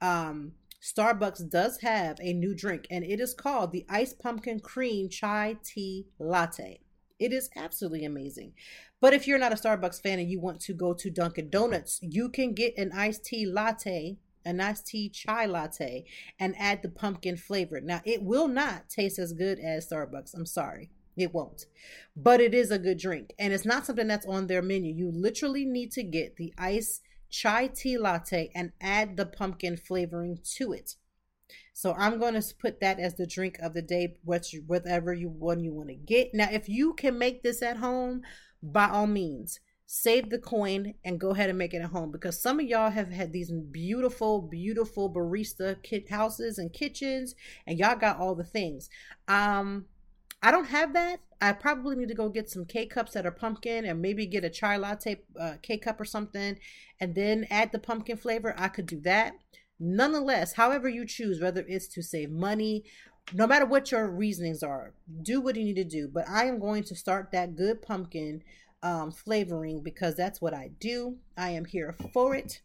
[0.00, 0.52] Um,
[0.82, 5.58] Starbucks does have a new drink, and it is called the Iced Pumpkin Cream Chai
[5.62, 6.80] Tea Latte.
[7.18, 8.54] It is absolutely amazing.
[8.98, 11.98] But if you're not a Starbucks fan and you want to go to Dunkin' Donuts,
[12.00, 16.04] you can get an iced tea latte a nice tea chai latte
[16.38, 17.80] and add the pumpkin flavor.
[17.80, 20.34] Now, it will not taste as good as Starbucks.
[20.34, 20.90] I'm sorry.
[21.16, 21.66] It won't.
[22.16, 23.32] But it is a good drink.
[23.38, 24.94] And it's not something that's on their menu.
[24.94, 30.38] You literally need to get the ice chai tea latte and add the pumpkin flavoring
[30.56, 30.96] to it.
[31.72, 35.64] So I'm going to put that as the drink of the day, whatever you one
[35.64, 36.34] you want to get.
[36.34, 38.22] Now, if you can make this at home,
[38.62, 39.60] by all means,
[39.92, 42.92] save the coin and go ahead and make it at home because some of y'all
[42.92, 47.34] have had these beautiful, beautiful barista kit houses and kitchens,
[47.66, 48.88] and y'all got all the things.
[49.26, 49.86] Um,
[50.44, 51.18] I don't have that.
[51.40, 54.44] I probably need to go get some K cups that are pumpkin and maybe get
[54.44, 56.56] a chai latte uh, K cup or something
[57.00, 58.54] and then add the pumpkin flavor.
[58.56, 59.32] I could do that.
[59.80, 62.84] Nonetheless, however you choose, whether it's to save money,
[63.34, 66.06] no matter what your reasonings are, do what you need to do.
[66.06, 68.44] But I am going to start that good pumpkin
[68.82, 71.18] um, flavoring because that's what I do.
[71.36, 72.62] I am here for it.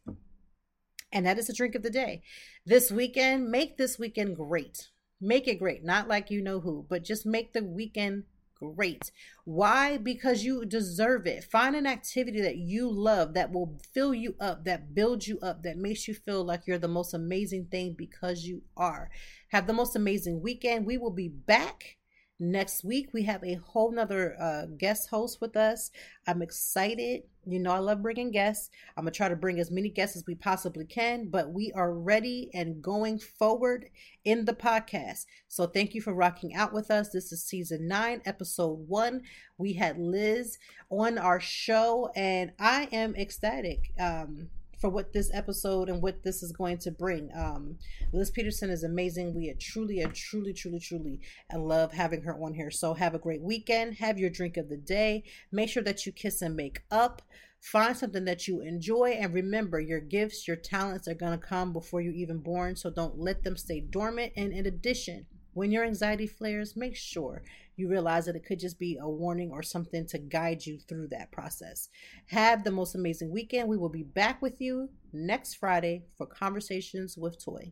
[1.12, 2.24] And that is the drink of the day.
[2.66, 4.90] This weekend, make this weekend great.
[5.22, 5.84] Make it great.
[5.84, 8.24] Not like you know who, but just make the weekend
[8.56, 9.12] great.
[9.44, 9.98] Why?
[9.98, 11.44] Because you deserve it.
[11.44, 15.64] Find an activity that you love that will fill you up, that builds you up,
[15.64, 19.10] that makes you feel like you're the most amazing thing because you are.
[19.50, 20.86] Have the most amazing weekend.
[20.86, 21.98] We will be back
[22.40, 25.92] next week we have a whole nother uh, guest host with us.
[26.28, 27.24] I'm excited.
[27.48, 28.72] You know i love bringing guests.
[28.98, 31.94] I'm gonna try to bring as many guests as we possibly can but we are
[31.94, 33.86] ready and going forward
[34.24, 35.26] in the podcast.
[35.48, 37.10] So thank you for rocking out with us.
[37.10, 39.22] This is season nine episode one.
[39.58, 40.58] We had liz
[40.90, 43.92] on our show and i am ecstatic.
[44.00, 44.50] Um
[44.86, 47.32] for what this episode and what this is going to bring.
[47.36, 47.80] Um,
[48.14, 49.34] Liz Peterson is amazing.
[49.34, 51.22] We are truly, are truly, truly, truly,
[51.56, 52.70] love having her on here.
[52.70, 53.96] So have a great weekend.
[53.96, 55.24] Have your drink of the day.
[55.52, 57.24] Make sure that you kiss and make up.
[57.60, 61.74] Find something that you enjoy and remember your gifts, your talents are going to come
[61.74, 62.76] before you even born.
[62.76, 64.34] So don't let them stay dormant.
[64.38, 65.26] And in addition,
[65.56, 67.42] when your anxiety flares, make sure
[67.78, 71.08] you realize that it could just be a warning or something to guide you through
[71.08, 71.88] that process.
[72.28, 73.70] Have the most amazing weekend.
[73.70, 77.72] We will be back with you next Friday for Conversations with Toi.